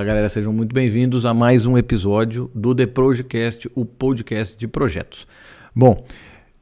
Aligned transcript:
Fala 0.00 0.06
galera, 0.06 0.30
sejam 0.30 0.50
muito 0.50 0.72
bem-vindos 0.72 1.26
a 1.26 1.34
mais 1.34 1.66
um 1.66 1.76
episódio 1.76 2.50
do 2.54 2.74
The 2.74 2.86
Projecast, 2.86 3.70
o 3.74 3.84
podcast 3.84 4.56
de 4.56 4.66
projetos. 4.66 5.26
Bom, 5.76 6.02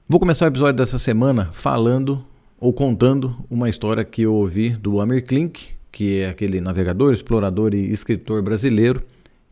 vou 0.08 0.18
começar 0.18 0.46
o 0.46 0.48
episódio 0.48 0.74
dessa 0.74 0.98
semana 0.98 1.48
falando 1.52 2.24
ou 2.58 2.72
contando 2.72 3.36
uma 3.48 3.68
história 3.68 4.04
que 4.04 4.22
eu 4.22 4.34
ouvi 4.34 4.70
do 4.70 5.00
Amir 5.00 5.24
Klink, 5.24 5.68
que 5.92 6.18
é 6.18 6.30
aquele 6.30 6.60
navegador, 6.60 7.12
explorador 7.12 7.74
e 7.74 7.92
escritor 7.92 8.42
brasileiro 8.42 9.04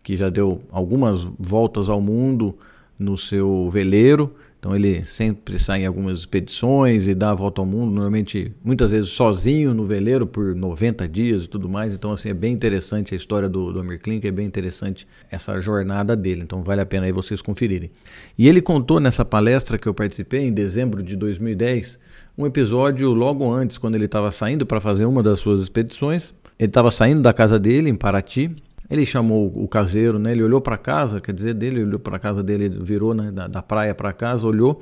que 0.02 0.16
já 0.16 0.28
deu 0.28 0.62
algumas 0.72 1.22
voltas 1.38 1.88
ao 1.88 2.00
mundo 2.00 2.58
no 2.98 3.16
seu 3.16 3.70
veleiro 3.70 4.34
então 4.66 4.74
ele 4.74 5.04
sempre 5.04 5.60
sai 5.60 5.82
em 5.82 5.86
algumas 5.86 6.18
expedições 6.18 7.06
e 7.06 7.14
dá 7.14 7.30
a 7.30 7.34
volta 7.34 7.60
ao 7.60 7.64
mundo, 7.64 7.92
normalmente 7.92 8.52
muitas 8.64 8.90
vezes 8.90 9.10
sozinho 9.10 9.72
no 9.72 9.84
veleiro 9.84 10.26
por 10.26 10.56
90 10.56 11.08
dias 11.08 11.44
e 11.44 11.48
tudo 11.48 11.68
mais. 11.68 11.92
Então 11.92 12.10
assim 12.10 12.30
é 12.30 12.34
bem 12.34 12.52
interessante 12.52 13.14
a 13.14 13.16
história 13.16 13.48
do, 13.48 13.72
do 13.72 13.78
Amir 13.78 14.00
Klink, 14.00 14.26
é 14.26 14.30
bem 14.32 14.44
interessante 14.44 15.06
essa 15.30 15.60
jornada 15.60 16.16
dele. 16.16 16.42
Então 16.42 16.64
vale 16.64 16.80
a 16.80 16.86
pena 16.86 17.06
aí 17.06 17.12
vocês 17.12 17.40
conferirem. 17.40 17.92
E 18.36 18.48
ele 18.48 18.60
contou 18.60 18.98
nessa 18.98 19.24
palestra 19.24 19.78
que 19.78 19.86
eu 19.86 19.94
participei 19.94 20.40
em 20.40 20.52
dezembro 20.52 21.00
de 21.00 21.14
2010 21.14 21.96
um 22.36 22.44
episódio 22.44 23.12
logo 23.12 23.48
antes, 23.48 23.78
quando 23.78 23.94
ele 23.94 24.06
estava 24.06 24.32
saindo 24.32 24.66
para 24.66 24.80
fazer 24.80 25.04
uma 25.04 25.22
das 25.22 25.38
suas 25.38 25.60
expedições. 25.60 26.34
Ele 26.58 26.68
estava 26.68 26.90
saindo 26.90 27.22
da 27.22 27.32
casa 27.32 27.56
dele 27.56 27.88
em 27.88 27.94
Paraty 27.94 28.50
ele 28.88 29.04
chamou 29.04 29.52
o 29.54 29.66
caseiro, 29.66 30.18
né? 30.18 30.32
Ele 30.32 30.42
olhou 30.42 30.60
para 30.60 30.76
casa, 30.76 31.20
quer 31.20 31.32
dizer, 31.32 31.54
dele, 31.54 31.82
olhou 31.82 31.98
para 31.98 32.18
casa 32.18 32.42
dele, 32.42 32.68
virou 32.68 33.14
né, 33.14 33.30
da, 33.30 33.46
da 33.46 33.62
praia 33.62 33.94
para 33.94 34.12
casa, 34.12 34.46
olhou 34.46 34.80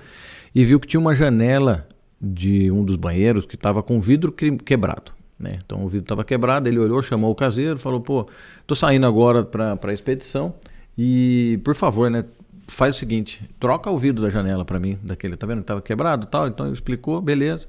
e 0.55 0.65
viu 0.65 0.79
que 0.79 0.87
tinha 0.87 1.01
uma 1.01 1.15
janela 1.15 1.87
de 2.21 2.71
um 2.71 2.85
dos 2.85 2.96
banheiros 2.96 3.46
que 3.46 3.55
estava 3.55 3.83
com 3.83 4.01
vidro 4.01 4.33
quebrado. 4.33 5.13
Né? 5.38 5.59
Então 5.65 5.85
o 5.85 5.88
vidro 5.88 6.05
estava 6.05 6.24
quebrado, 6.24 6.69
ele 6.69 6.79
olhou, 6.79 7.02
chamou 7.02 7.30
o 7.30 7.35
caseiro, 7.35 7.79
falou: 7.79 8.01
pô, 8.01 8.27
tô 8.66 8.74
saindo 8.74 9.07
agora 9.07 9.43
para 9.43 9.79
a 9.83 9.93
expedição 9.93 10.55
e, 10.96 11.61
por 11.65 11.74
favor, 11.74 12.11
né, 12.11 12.24
faz 12.68 12.96
o 12.96 12.99
seguinte: 12.99 13.49
troca 13.59 13.91
o 13.91 13.99
vidro 13.99 14.23
da 14.23 14.30
janela 14.30 14.65
para 14.65 14.79
mim, 14.79 14.99
daquele, 15.02 15.37
tá 15.37 15.46
vendo 15.46 15.61
estava 15.61 15.83
quebrado 15.83 16.27
tal. 16.27 16.46
Então 16.46 16.66
ele 16.66 16.74
explicou, 16.74 17.21
beleza. 17.21 17.66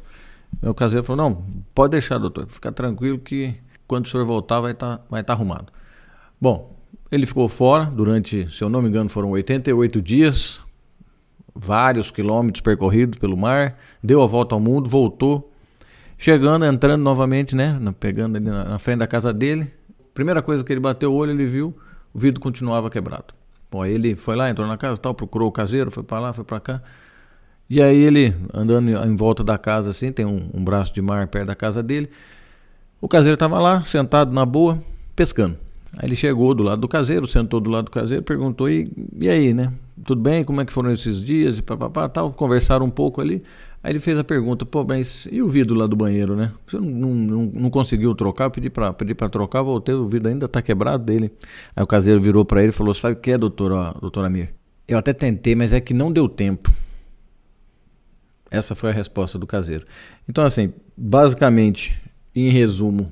O 0.62 0.74
caseiro 0.74 1.04
falou: 1.04 1.30
não, 1.30 1.44
pode 1.74 1.92
deixar, 1.92 2.18
doutor, 2.18 2.46
fica 2.48 2.72
tranquilo 2.72 3.18
que 3.18 3.56
quando 3.88 4.06
o 4.06 4.10
senhor 4.10 4.26
voltar 4.26 4.60
vai 4.60 4.72
estar 4.72 4.98
tá, 4.98 5.04
vai 5.10 5.24
tá 5.24 5.34
arrumado. 5.34 5.72
Bom, 6.40 6.76
ele 7.12 7.26
ficou 7.26 7.48
fora 7.48 7.86
durante, 7.86 8.48
se 8.52 8.64
eu 8.64 8.70
não 8.70 8.82
me 8.82 8.90
engano, 8.90 9.10
foram 9.10 9.30
88 9.30 10.02
dias, 10.02 10.60
vários 11.54 12.12
quilômetros 12.12 12.62
percorridos 12.62 13.18
pelo 13.18 13.38
mar, 13.38 13.76
deu 14.04 14.22
a 14.22 14.28
volta 14.28 14.54
ao 14.54 14.60
mundo, 14.60 14.90
voltou, 14.90 15.52
chegando, 16.18 16.66
entrando 16.66 17.02
novamente, 17.02 17.56
né, 17.56 17.80
pegando 18.00 18.36
ali 18.36 18.46
na 18.46 18.78
frente 18.80 19.00
da 19.00 19.08
casa 19.08 19.34
dele. 19.34 19.72
Primeira 20.14 20.42
coisa 20.42 20.64
que 20.64 20.74
ele 20.74 20.80
bateu 20.80 21.14
o 21.14 21.16
olho, 21.16 21.32
ele 21.32 21.46
viu, 21.46 21.76
o 22.14 22.20
vidro 22.20 22.42
continuava 22.42 22.90
quebrado. 22.90 23.34
Bom, 23.72 23.82
aí 23.82 23.94
ele 23.94 24.16
foi 24.16 24.36
lá, 24.36 24.50
entrou 24.50 24.68
na 24.68 24.78
casa, 24.78 24.98
tal, 24.98 25.14
procurou 25.14 25.48
o 25.48 25.52
caseiro, 25.52 25.90
foi 25.92 26.04
para 26.04 26.20
lá, 26.20 26.34
foi 26.34 26.44
para 26.44 26.60
cá. 26.60 26.82
E 27.70 27.82
aí 27.82 27.98
ele 27.98 28.36
andando 28.54 28.90
em 28.90 29.16
volta 29.16 29.44
da 29.44 29.58
casa 29.58 29.90
assim, 29.90 30.12
tem 30.12 30.26
um, 30.26 30.50
um 30.54 30.64
braço 30.64 30.94
de 30.94 31.02
mar 31.02 31.28
perto 31.28 31.48
da 31.48 31.56
casa 31.56 31.82
dele. 31.82 32.10
O 33.02 33.08
caseiro 33.08 33.34
estava 33.34 33.60
lá, 33.60 33.84
sentado 33.84 34.32
na 34.32 34.46
boa, 34.46 34.82
pescando. 35.16 35.65
Aí 35.98 36.08
ele 36.08 36.16
chegou 36.16 36.54
do 36.54 36.64
lado 36.64 36.82
do 36.82 36.88
caseiro, 36.88 37.26
sentou 37.26 37.60
do 37.60 37.70
lado 37.70 37.86
do 37.86 37.92
caseiro, 37.92 38.24
perguntou: 38.24 38.70
e, 38.70 38.92
e 39.20 39.30
aí, 39.30 39.54
né? 39.54 39.72
Tudo 40.04 40.22
bem? 40.22 40.44
Como 40.44 40.60
é 40.62 40.66
que 40.66 40.74
foram 40.74 40.92
esses 40.92 41.22
dias? 41.22 41.58
E 41.58 41.62
papapá, 41.62 42.08
tal. 42.10 42.32
Conversaram 42.32 42.86
um 42.86 42.90
pouco 42.90 43.22
ali. 43.22 43.42
Aí 43.82 43.92
ele 43.92 44.00
fez 44.00 44.18
a 44.18 44.24
pergunta: 44.24 44.66
pô, 44.66 44.84
mas 44.84 45.28
e 45.32 45.42
o 45.42 45.48
vidro 45.48 45.76
lá 45.76 45.88
do 45.88 45.96
banheiro, 45.96 46.36
né? 46.36 46.52
Você 46.68 46.78
não, 46.78 47.14
não, 47.14 47.46
não 47.46 47.70
conseguiu 47.70 48.14
trocar? 48.14 48.46
Eu 48.46 48.52
pedi 48.52 48.70
para 48.70 48.92
pedi 48.92 49.14
trocar, 49.14 49.62
voltei, 49.62 49.96
o 49.96 50.06
vidro 50.06 50.30
ainda 50.30 50.48
tá 50.48 50.62
quebrado 50.62 51.04
dele. 51.04 51.32
Aí 51.76 51.84
o 51.84 51.88
caseiro 51.88 52.20
virou 52.20 52.44
para 52.44 52.62
ele 52.62 52.70
e 52.70 52.74
falou: 52.74 52.94
sabe 52.94 53.14
o 53.14 53.20
que 53.20 53.32
é, 53.32 53.38
doutor, 53.38 53.98
doutor 54.02 54.26
Amir? 54.26 54.54
Eu 54.88 54.98
até 54.98 55.14
tentei, 55.14 55.56
mas 55.56 55.72
é 55.72 55.80
que 55.80 55.94
não 55.94 56.12
deu 56.12 56.28
tempo. 56.28 56.74
Essa 58.52 58.76
foi 58.76 58.90
a 58.90 58.94
resposta 58.94 59.40
do 59.40 59.48
caseiro. 59.48 59.86
Então, 60.28 60.44
assim, 60.44 60.74
basicamente, 60.96 62.00
em 62.36 62.50
resumo, 62.50 63.12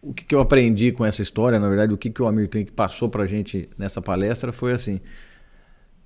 o 0.00 0.14
que, 0.14 0.24
que, 0.24 0.34
eu 0.34 0.40
aprendi 0.40 0.92
com 0.92 1.04
essa 1.04 1.22
história, 1.22 1.58
na 1.58 1.68
verdade, 1.68 1.92
o 1.92 1.98
que, 1.98 2.10
que 2.10 2.22
o 2.22 2.26
Amir 2.26 2.48
Klink 2.48 2.72
passou 2.72 3.08
para 3.08 3.24
a 3.24 3.26
gente 3.26 3.68
nessa 3.76 4.00
palestra 4.00 4.52
foi 4.52 4.72
assim: 4.72 5.00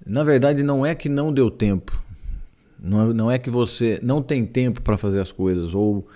na 0.05 0.25
verdade, 0.25 0.63
não 0.63 0.85
é 0.85 0.95
que 0.95 1.09
não 1.09 1.33
deu 1.33 1.51
tempo, 1.51 2.03
não, 2.81 3.13
não 3.13 3.31
é 3.31 3.39
que 3.39 3.51
você 3.51 4.01
não 4.03 4.23
tem 4.23 4.45
tempo 4.45 4.81
para 4.81 4.97
fazer 4.97 5.21
as 5.21 5.31
coisas, 5.31 5.75
ou 5.75 6.07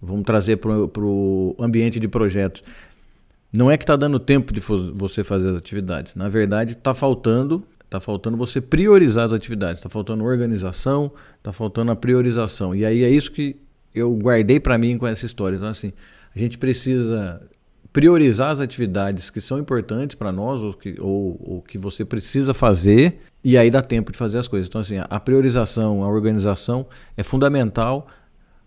vamos 0.00 0.24
trazer 0.24 0.56
para 0.56 0.70
o 0.70 1.54
ambiente 1.58 2.00
de 2.00 2.08
projetos. 2.08 2.62
Não 3.52 3.70
é 3.70 3.76
que 3.76 3.82
está 3.82 3.96
dando 3.96 4.20
tempo 4.20 4.52
de 4.52 4.60
você 4.60 5.24
fazer 5.24 5.50
as 5.50 5.56
atividades. 5.56 6.14
Na 6.14 6.28
verdade, 6.28 6.74
está 6.74 6.94
faltando, 6.94 7.64
está 7.84 7.98
faltando 7.98 8.36
você 8.36 8.60
priorizar 8.60 9.24
as 9.24 9.32
atividades. 9.32 9.78
Está 9.78 9.88
faltando 9.88 10.24
organização, 10.24 11.12
está 11.36 11.50
faltando 11.50 11.90
a 11.90 11.96
priorização. 11.96 12.74
E 12.74 12.86
aí 12.86 13.02
é 13.02 13.10
isso 13.10 13.32
que 13.32 13.56
eu 13.92 14.14
guardei 14.14 14.60
para 14.60 14.78
mim 14.78 14.96
com 14.96 15.06
essa 15.06 15.26
história. 15.26 15.56
Então 15.56 15.68
assim, 15.68 15.92
a 16.34 16.38
gente 16.38 16.58
precisa 16.58 17.40
priorizar 17.92 18.50
as 18.50 18.60
atividades 18.60 19.30
que 19.30 19.40
são 19.40 19.58
importantes 19.58 20.14
para 20.14 20.30
nós 20.30 20.60
ou 20.60 20.72
que, 20.72 20.96
ou, 21.00 21.40
ou 21.40 21.62
que 21.62 21.76
você 21.76 22.04
precisa 22.04 22.54
fazer 22.54 23.18
e 23.42 23.58
aí 23.58 23.70
dá 23.70 23.82
tempo 23.82 24.12
de 24.12 24.18
fazer 24.18 24.38
as 24.38 24.46
coisas. 24.46 24.68
Então, 24.68 24.80
assim, 24.80 24.96
a 24.98 25.20
priorização, 25.20 26.04
a 26.04 26.08
organização 26.08 26.86
é 27.16 27.22
fundamental 27.22 28.06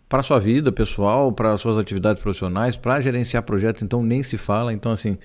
para 0.09 0.19
a 0.19 0.23
sua 0.23 0.40
vida 0.40 0.72
pessoal, 0.72 1.31
para 1.31 1.53
as 1.53 1.62
suas 1.62 1.78
atividades 1.78 2.22
profissionais, 2.22 2.75
para 2.75 3.00
gerenciar 3.00 3.44
projetos, 3.44 3.81
então 3.81 4.03
nem 4.03 4.22
se 4.22 4.38
fala. 4.38 4.73
Então, 4.73 4.91
assim, 4.91 5.18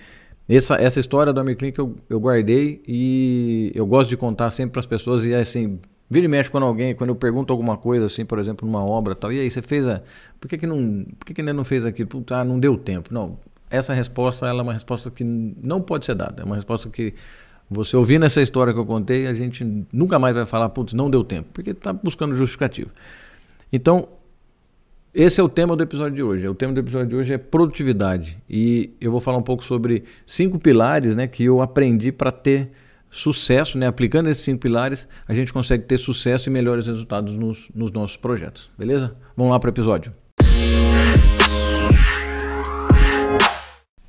essa, 0.48 0.76
essa 0.76 1.00
história 1.00 1.32
do 1.32 1.40
Amir 1.40 1.58
eu, 1.76 1.96
eu 2.08 2.20
guardei 2.20 2.82
e 2.86 3.72
eu 3.74 3.86
gosto 3.86 4.08
de 4.08 4.16
contar 4.16 4.50
sempre 4.50 4.72
para 4.72 4.80
as 4.80 4.86
pessoas 4.86 5.24
e 5.24 5.34
assim, 5.34 5.78
Vira 6.10 6.24
e 6.24 6.28
mexe 6.28 6.50
quando 6.50 6.64
alguém, 6.64 6.94
quando 6.94 7.10
eu 7.10 7.16
pergunto 7.16 7.52
alguma 7.52 7.76
coisa 7.76 8.06
assim, 8.06 8.24
por 8.24 8.38
exemplo, 8.38 8.66
numa 8.66 8.82
obra 8.82 9.14
tal, 9.14 9.30
e 9.32 9.40
aí 9.40 9.50
você 9.50 9.60
fez 9.60 9.86
a. 9.86 10.00
Por 10.40 10.48
que, 10.48 10.56
que, 10.56 10.66
não, 10.66 11.04
por 11.18 11.26
que, 11.26 11.34
que 11.34 11.40
ainda 11.40 11.52
não 11.52 11.64
fez 11.64 11.84
aquilo? 11.84 12.08
Puta, 12.08 12.36
ah, 12.36 12.44
não 12.44 12.58
deu 12.58 12.78
tempo. 12.78 13.12
Não. 13.12 13.38
Essa 13.70 13.92
resposta 13.92 14.46
ela 14.46 14.60
é 14.60 14.62
uma 14.62 14.72
resposta 14.72 15.10
que 15.10 15.22
não 15.22 15.82
pode 15.82 16.06
ser 16.06 16.14
dada. 16.14 16.42
É 16.42 16.44
uma 16.44 16.56
resposta 16.56 16.88
que 16.88 17.14
você 17.70 17.96
ouvindo 17.96 18.24
essa 18.24 18.40
história 18.40 18.72
que 18.72 18.78
eu 18.78 18.86
contei, 18.86 19.26
a 19.26 19.34
gente 19.34 19.62
nunca 19.92 20.18
mais 20.18 20.34
vai 20.34 20.46
falar, 20.46 20.70
putz, 20.70 20.94
não 20.94 21.10
deu 21.10 21.22
tempo, 21.22 21.50
porque 21.52 21.70
está 21.70 21.92
buscando 21.92 22.34
justificativo. 22.34 22.90
Então, 23.70 24.08
esse 25.12 25.40
é 25.40 25.44
o 25.44 25.48
tema 25.48 25.76
do 25.76 25.82
episódio 25.82 26.14
de 26.14 26.22
hoje. 26.22 26.48
O 26.48 26.54
tema 26.54 26.72
do 26.72 26.80
episódio 26.80 27.08
de 27.08 27.16
hoje 27.16 27.34
é 27.34 27.38
produtividade. 27.38 28.38
E 28.48 28.94
eu 29.00 29.10
vou 29.10 29.20
falar 29.20 29.36
um 29.36 29.42
pouco 29.42 29.62
sobre 29.62 30.04
cinco 30.24 30.58
pilares 30.58 31.14
né, 31.14 31.26
que 31.26 31.44
eu 31.44 31.60
aprendi 31.60 32.10
para 32.10 32.32
ter 32.32 32.70
sucesso, 33.10 33.78
né? 33.78 33.86
aplicando 33.86 34.28
esses 34.28 34.44
cinco 34.44 34.60
pilares, 34.60 35.08
a 35.26 35.34
gente 35.34 35.52
consegue 35.52 35.84
ter 35.84 35.98
sucesso 35.98 36.48
e 36.48 36.52
melhores 36.52 36.86
resultados 36.86 37.36
nos, 37.36 37.70
nos 37.74 37.90
nossos 37.92 38.16
projetos. 38.16 38.70
Beleza? 38.78 39.16
Vamos 39.36 39.52
lá 39.52 39.58
para 39.58 39.68
o 39.68 39.70
episódio. 39.70 40.12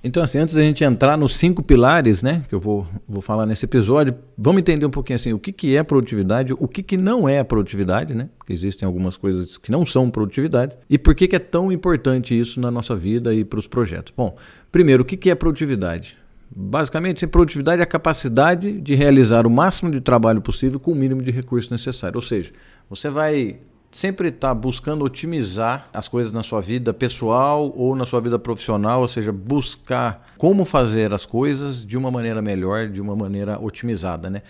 Então, 0.02 0.24
assim, 0.24 0.38
antes 0.38 0.56
da 0.56 0.62
gente 0.62 0.82
entrar 0.82 1.18
nos 1.18 1.36
cinco 1.36 1.62
pilares, 1.62 2.24
né, 2.24 2.46
que 2.48 2.56
eu 2.56 2.60
vou, 2.60 2.88
vou 3.08 3.22
falar 3.22 3.46
nesse 3.46 3.66
episódio, 3.66 4.16
vamos 4.38 4.62
entender 4.62 4.86
um 4.86 4.90
pouquinho 4.90 5.16
assim, 5.18 5.34
o 5.34 5.40
que, 5.40 5.52
que 5.52 5.76
é 5.76 5.84
produtividade, 5.84 6.54
o 6.54 6.68
que, 6.70 6.82
que 6.82 6.96
não 6.96 7.28
é 7.28 7.44
produtividade, 7.44 8.16
né? 8.16 8.30
Porque 8.38 8.54
existem 8.54 8.88
algumas 8.88 9.18
coisas 9.18 9.58
que 9.58 9.70
não 9.70 9.86
são 9.86 10.10
produtividade, 10.10 10.78
e 10.90 10.98
por 10.98 11.14
que, 11.14 11.28
que 11.28 11.36
é 11.36 11.40
tão 11.40 11.70
importante 11.70 12.38
isso 12.38 12.62
na 12.62 12.72
nossa 12.72 12.96
vida 12.96 13.34
e 13.34 13.44
para 13.44 13.60
os 13.60 13.68
projetos. 13.68 14.14
Bom, 14.16 14.38
primeiro, 14.72 15.04
o 15.04 15.06
que, 15.06 15.18
que 15.18 15.30
é 15.30 15.36
produtividade? 15.36 16.18
Basicamente, 16.52 17.28
produtividade 17.28 17.80
é 17.80 17.84
a 17.84 17.88
capacidade 17.88 18.82
de 18.82 18.96
realizar 18.96 19.46
o 19.46 19.50
máximo 19.50 19.92
de 19.92 20.02
trabalho 20.02 20.42
possível 20.42 20.80
com 20.80 20.92
o 20.92 20.96
mínimo 20.96 21.22
de 21.22 21.30
recursos 21.30 21.70
necessário. 21.70 22.16
Ou 22.16 22.22
seja, 22.22 22.52
você 22.90 23.10
vai 23.10 23.60
sempre 23.92 24.30
estar 24.30 24.50
tá 24.50 24.54
buscando 24.54 25.04
otimizar 25.04 25.90
as 25.94 26.08
coisas 26.08 26.32
na 26.32 26.44
sua 26.44 26.62
vida 26.62 26.94
pessoal 26.94 27.74
ou 27.76 27.96
na 27.96 28.06
sua 28.06 28.20
vida 28.20 28.38
profissional, 28.40 29.02
ou 29.02 29.08
seja, 29.08 29.32
buscar 29.32 30.28
como 30.38 30.66
fazer 30.66 31.14
as 31.14 31.26
coisas 31.26 31.86
de 31.86 31.98
uma 31.98 32.10
maneira 32.12 32.42
melhor, 32.42 32.88
de 32.88 33.02
uma 33.02 33.16
maneira 33.16 33.60
otimizada, 33.60 34.30
né? 34.30 34.42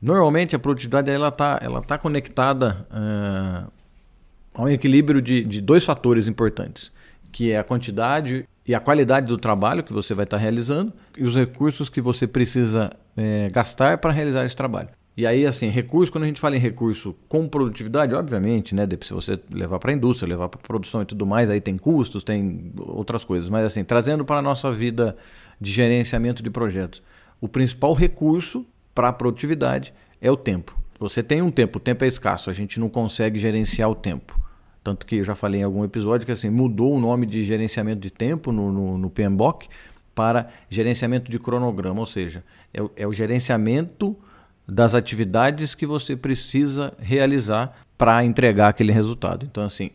Normalmente 0.00 0.56
a 0.56 0.58
produtividade 0.58 1.10
ela 1.10 1.28
está 1.28 1.60
ela 1.62 1.80
tá 1.80 1.96
conectada 1.96 2.86
uh, 2.90 3.70
a 4.54 4.62
um 4.62 4.68
equilíbrio 4.68 5.22
de, 5.22 5.44
de 5.44 5.60
dois 5.60 5.84
fatores 5.84 6.26
importantes, 6.26 6.90
que 7.30 7.52
é 7.52 7.58
a 7.58 7.64
quantidade 7.64 8.44
e 8.66 8.74
a 8.74 8.80
qualidade 8.80 9.26
do 9.26 9.36
trabalho 9.36 9.82
que 9.82 9.92
você 9.92 10.14
vai 10.14 10.24
estar 10.24 10.36
realizando 10.36 10.92
e 11.16 11.24
os 11.24 11.34
recursos 11.34 11.88
que 11.88 12.00
você 12.00 12.26
precisa 12.26 12.90
é, 13.16 13.48
gastar 13.52 13.98
para 13.98 14.12
realizar 14.12 14.44
esse 14.44 14.56
trabalho. 14.56 14.88
E 15.14 15.26
aí, 15.26 15.44
assim, 15.44 15.68
recurso, 15.68 16.10
quando 16.10 16.24
a 16.24 16.26
gente 16.26 16.40
fala 16.40 16.56
em 16.56 16.60
recurso 16.60 17.14
com 17.28 17.46
produtividade, 17.46 18.14
obviamente, 18.14 18.74
né? 18.74 18.88
Se 19.02 19.12
você 19.12 19.38
levar 19.52 19.78
para 19.78 19.90
a 19.90 19.94
indústria, 19.94 20.26
levar 20.26 20.48
para 20.48 20.58
a 20.58 20.62
produção 20.62 21.02
e 21.02 21.04
tudo 21.04 21.26
mais, 21.26 21.50
aí 21.50 21.60
tem 21.60 21.76
custos, 21.76 22.24
tem 22.24 22.72
outras 22.78 23.22
coisas. 23.22 23.50
Mas, 23.50 23.66
assim, 23.66 23.84
trazendo 23.84 24.24
para 24.24 24.38
a 24.38 24.42
nossa 24.42 24.72
vida 24.72 25.14
de 25.60 25.70
gerenciamento 25.70 26.42
de 26.42 26.48
projetos, 26.48 27.02
o 27.42 27.48
principal 27.48 27.92
recurso 27.92 28.64
para 28.94 29.08
a 29.08 29.12
produtividade 29.12 29.92
é 30.18 30.30
o 30.30 30.36
tempo. 30.36 30.78
Você 30.98 31.22
tem 31.22 31.42
um 31.42 31.50
tempo, 31.50 31.76
o 31.76 31.80
tempo 31.80 32.04
é 32.04 32.06
escasso, 32.06 32.48
a 32.48 32.52
gente 32.54 32.80
não 32.80 32.88
consegue 32.88 33.38
gerenciar 33.38 33.90
o 33.90 33.94
tempo. 33.94 34.40
Tanto 34.82 35.06
que 35.06 35.16
eu 35.16 35.24
já 35.24 35.34
falei 35.34 35.60
em 35.60 35.64
algum 35.64 35.84
episódio 35.84 36.26
que 36.26 36.32
assim 36.32 36.50
mudou 36.50 36.94
o 36.94 37.00
nome 37.00 37.26
de 37.26 37.44
gerenciamento 37.44 38.00
de 38.00 38.10
tempo 38.10 38.50
no, 38.50 38.72
no, 38.72 38.98
no 38.98 39.10
PMBOK 39.10 39.68
para 40.14 40.50
gerenciamento 40.68 41.30
de 41.30 41.38
cronograma, 41.38 42.00
ou 42.00 42.06
seja, 42.06 42.44
é 42.74 42.82
o, 42.82 42.90
é 42.96 43.06
o 43.06 43.12
gerenciamento 43.12 44.16
das 44.66 44.94
atividades 44.94 45.74
que 45.74 45.86
você 45.86 46.16
precisa 46.16 46.92
realizar 46.98 47.76
para 47.96 48.24
entregar 48.24 48.68
aquele 48.68 48.92
resultado. 48.92 49.46
Então, 49.46 49.64
assim, 49.64 49.90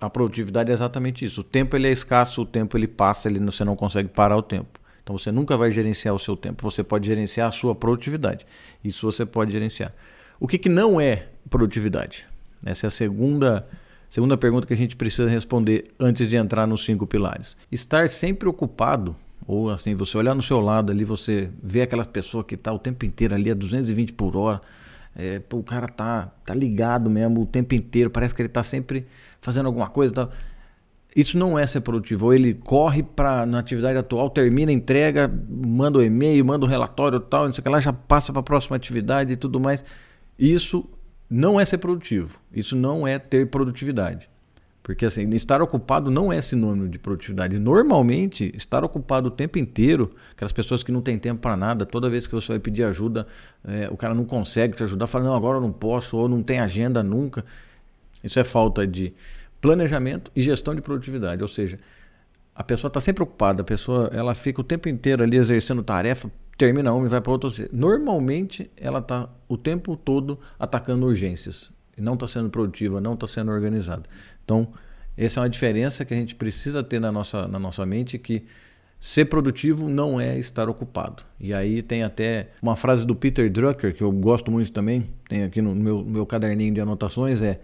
a 0.00 0.08
produtividade 0.08 0.70
é 0.70 0.74
exatamente 0.74 1.24
isso. 1.24 1.42
O 1.42 1.44
tempo 1.44 1.76
ele 1.76 1.88
é 1.88 1.92
escasso, 1.92 2.42
o 2.42 2.46
tempo 2.46 2.76
ele 2.76 2.88
passa, 2.88 3.28
ele, 3.28 3.38
você 3.40 3.64
não 3.64 3.76
consegue 3.76 4.08
parar 4.08 4.36
o 4.36 4.42
tempo. 4.42 4.80
Então 5.02 5.18
você 5.18 5.30
nunca 5.30 5.56
vai 5.56 5.70
gerenciar 5.70 6.14
o 6.14 6.18
seu 6.18 6.36
tempo, 6.36 6.62
você 6.62 6.82
pode 6.82 7.06
gerenciar 7.06 7.48
a 7.48 7.50
sua 7.50 7.74
produtividade. 7.74 8.46
Isso 8.82 9.10
você 9.10 9.26
pode 9.26 9.50
gerenciar. 9.50 9.92
O 10.38 10.46
que, 10.46 10.56
que 10.56 10.68
não 10.68 11.00
é 11.00 11.26
produtividade? 11.50 12.26
Essa 12.64 12.86
é 12.86 12.88
a 12.88 12.90
segunda, 12.90 13.66
segunda 14.10 14.36
pergunta 14.36 14.66
que 14.66 14.72
a 14.72 14.76
gente 14.76 14.96
precisa 14.96 15.28
responder 15.28 15.92
antes 15.98 16.28
de 16.28 16.36
entrar 16.36 16.66
nos 16.66 16.84
cinco 16.84 17.06
pilares. 17.06 17.56
Estar 17.70 18.08
sempre 18.08 18.48
ocupado, 18.48 19.16
ou 19.46 19.70
assim, 19.70 19.94
você 19.94 20.18
olhar 20.18 20.34
no 20.34 20.42
seu 20.42 20.60
lado 20.60 20.92
ali, 20.92 21.04
você 21.04 21.50
vê 21.62 21.82
aquela 21.82 22.04
pessoa 22.04 22.44
que 22.44 22.54
está 22.54 22.72
o 22.72 22.78
tempo 22.78 23.04
inteiro 23.06 23.34
ali 23.34 23.50
a 23.50 23.54
220 23.54 24.12
por 24.12 24.36
hora. 24.36 24.60
É, 25.16 25.40
o 25.52 25.62
cara 25.62 25.88
tá, 25.88 26.32
tá 26.44 26.54
ligado 26.54 27.10
mesmo 27.10 27.42
o 27.42 27.46
tempo 27.46 27.74
inteiro, 27.74 28.10
parece 28.10 28.34
que 28.34 28.42
ele 28.42 28.48
está 28.48 28.62
sempre 28.62 29.06
fazendo 29.40 29.66
alguma 29.66 29.88
coisa. 29.88 30.12
Tá 30.12 30.28
isso 31.14 31.36
não 31.36 31.58
é 31.58 31.66
ser 31.66 31.80
produtivo. 31.80 32.26
Ou 32.26 32.34
ele 32.34 32.54
corre 32.54 33.02
para 33.02 33.44
na 33.44 33.58
atividade 33.58 33.98
atual, 33.98 34.30
termina, 34.30 34.70
entrega, 34.70 35.30
manda 35.48 35.98
o 35.98 36.00
um 36.00 36.04
e-mail, 36.04 36.44
manda 36.44 36.64
o 36.64 36.68
um 36.68 36.70
relatório 36.70 37.18
tal, 37.20 37.46
não 37.46 37.52
sei 37.52 37.60
o 37.60 37.64
que 37.64 37.68
lá, 37.68 37.80
já 37.80 37.92
passa 37.92 38.32
para 38.32 38.40
a 38.40 38.44
próxima 38.44 38.76
atividade 38.76 39.32
e 39.32 39.36
tudo 39.36 39.58
mais. 39.58 39.84
Isso 40.38 40.88
não 41.30 41.60
é 41.60 41.64
ser 41.64 41.78
produtivo. 41.78 42.40
Isso 42.52 42.74
não 42.74 43.06
é 43.06 43.18
ter 43.18 43.46
produtividade. 43.46 44.28
Porque 44.82 45.06
assim, 45.06 45.28
estar 45.30 45.62
ocupado 45.62 46.10
não 46.10 46.32
é 46.32 46.40
sinônimo 46.40 46.88
de 46.88 46.98
produtividade. 46.98 47.58
Normalmente, 47.58 48.50
estar 48.56 48.82
ocupado 48.82 49.28
o 49.28 49.30
tempo 49.30 49.58
inteiro, 49.58 50.12
aquelas 50.32 50.52
pessoas 50.52 50.82
que 50.82 50.90
não 50.90 51.00
têm 51.00 51.18
tempo 51.18 51.40
para 51.40 51.56
nada, 51.56 51.86
toda 51.86 52.10
vez 52.10 52.26
que 52.26 52.34
você 52.34 52.48
vai 52.48 52.58
pedir 52.58 52.82
ajuda, 52.82 53.26
é, 53.64 53.88
o 53.90 53.96
cara 53.96 54.14
não 54.14 54.24
consegue 54.24 54.74
te 54.74 54.82
ajudar, 54.82 55.06
fala, 55.06 55.26
não, 55.26 55.36
agora 55.36 55.58
eu 55.58 55.60
não 55.60 55.70
posso, 55.70 56.16
ou 56.16 56.28
não 56.28 56.42
tem 56.42 56.58
agenda 56.58 57.02
nunca. 57.02 57.44
Isso 58.24 58.40
é 58.40 58.44
falta 58.44 58.86
de 58.86 59.12
planejamento 59.60 60.30
e 60.34 60.42
gestão 60.42 60.74
de 60.74 60.80
produtividade, 60.80 61.42
ou 61.42 61.48
seja, 61.48 61.78
a 62.60 62.64
pessoa 62.64 62.88
está 62.88 63.00
sempre 63.00 63.22
ocupada, 63.22 63.62
a 63.62 63.64
pessoa 63.64 64.10
ela 64.12 64.34
fica 64.34 64.60
o 64.60 64.64
tempo 64.64 64.88
inteiro 64.88 65.22
ali 65.22 65.36
exercendo 65.36 65.82
tarefa, 65.82 66.30
termina 66.58 66.92
uma 66.92 67.06
e 67.06 67.08
vai 67.08 67.20
para 67.20 67.32
outra. 67.32 67.48
Normalmente 67.72 68.70
ela 68.76 68.98
está 68.98 69.28
o 69.48 69.56
tempo 69.56 69.96
todo 69.96 70.38
atacando 70.58 71.06
urgências 71.06 71.72
não 71.96 72.14
está 72.14 72.26
sendo 72.26 72.48
produtiva, 72.48 72.98
não 72.98 73.12
está 73.12 73.26
sendo 73.26 73.50
organizada. 73.50 74.04
Então 74.44 74.68
essa 75.16 75.38
é 75.38 75.42
uma 75.42 75.50
diferença 75.50 76.02
que 76.02 76.14
a 76.14 76.16
gente 76.16 76.34
precisa 76.34 76.82
ter 76.82 76.98
na 76.98 77.12
nossa, 77.12 77.46
na 77.46 77.58
nossa 77.58 77.84
mente 77.84 78.18
que 78.18 78.46
Ser 79.00 79.24
produtivo 79.24 79.88
não 79.88 80.20
é 80.20 80.38
estar 80.38 80.68
ocupado. 80.68 81.22
E 81.40 81.54
aí 81.54 81.80
tem 81.80 82.02
até 82.02 82.50
uma 82.60 82.76
frase 82.76 83.06
do 83.06 83.16
Peter 83.16 83.50
Drucker, 83.50 83.94
que 83.94 84.02
eu 84.02 84.12
gosto 84.12 84.50
muito 84.50 84.70
também, 84.70 85.08
tem 85.26 85.42
aqui 85.42 85.62
no 85.62 85.74
meu, 85.74 86.04
meu 86.04 86.26
caderninho 86.26 86.74
de 86.74 86.82
anotações, 86.82 87.40
é 87.40 87.58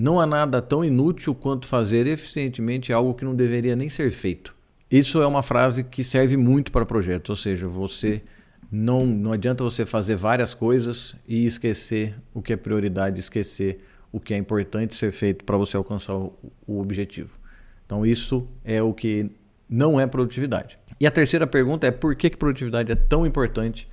não 0.00 0.18
há 0.18 0.26
nada 0.26 0.62
tão 0.62 0.84
inútil 0.84 1.34
quanto 1.34 1.66
fazer 1.66 2.06
eficientemente 2.06 2.92
algo 2.92 3.14
que 3.14 3.24
não 3.24 3.34
deveria 3.34 3.76
nem 3.76 3.90
ser 3.90 4.10
feito. 4.10 4.54
Isso 4.90 5.20
é 5.20 5.26
uma 5.26 5.42
frase 5.42 5.84
que 5.84 6.02
serve 6.02 6.36
muito 6.36 6.72
para 6.72 6.86
projetos, 6.86 7.30
ou 7.30 7.36
seja, 7.36 7.68
você 7.68 8.22
não, 8.72 9.04
não 9.04 9.32
adianta 9.32 9.62
você 9.62 9.84
fazer 9.84 10.16
várias 10.16 10.54
coisas 10.54 11.14
e 11.28 11.44
esquecer 11.44 12.16
o 12.32 12.40
que 12.40 12.52
é 12.52 12.56
prioridade, 12.56 13.20
esquecer 13.20 13.80
o 14.10 14.18
que 14.18 14.32
é 14.32 14.36
importante 14.36 14.94
ser 14.94 15.12
feito 15.12 15.44
para 15.44 15.56
você 15.56 15.76
alcançar 15.76 16.14
o, 16.14 16.32
o 16.66 16.80
objetivo. 16.80 17.38
Então, 17.84 18.04
isso 18.04 18.48
é 18.64 18.82
o 18.82 18.94
que 18.94 19.30
não 19.68 20.00
é 20.00 20.06
produtividade. 20.06 20.78
E 20.98 21.06
a 21.06 21.10
terceira 21.10 21.46
pergunta 21.46 21.86
é 21.86 21.90
por 21.90 22.16
que, 22.16 22.30
que 22.30 22.36
produtividade 22.36 22.90
é 22.90 22.96
tão 22.96 23.26
importante 23.26 23.88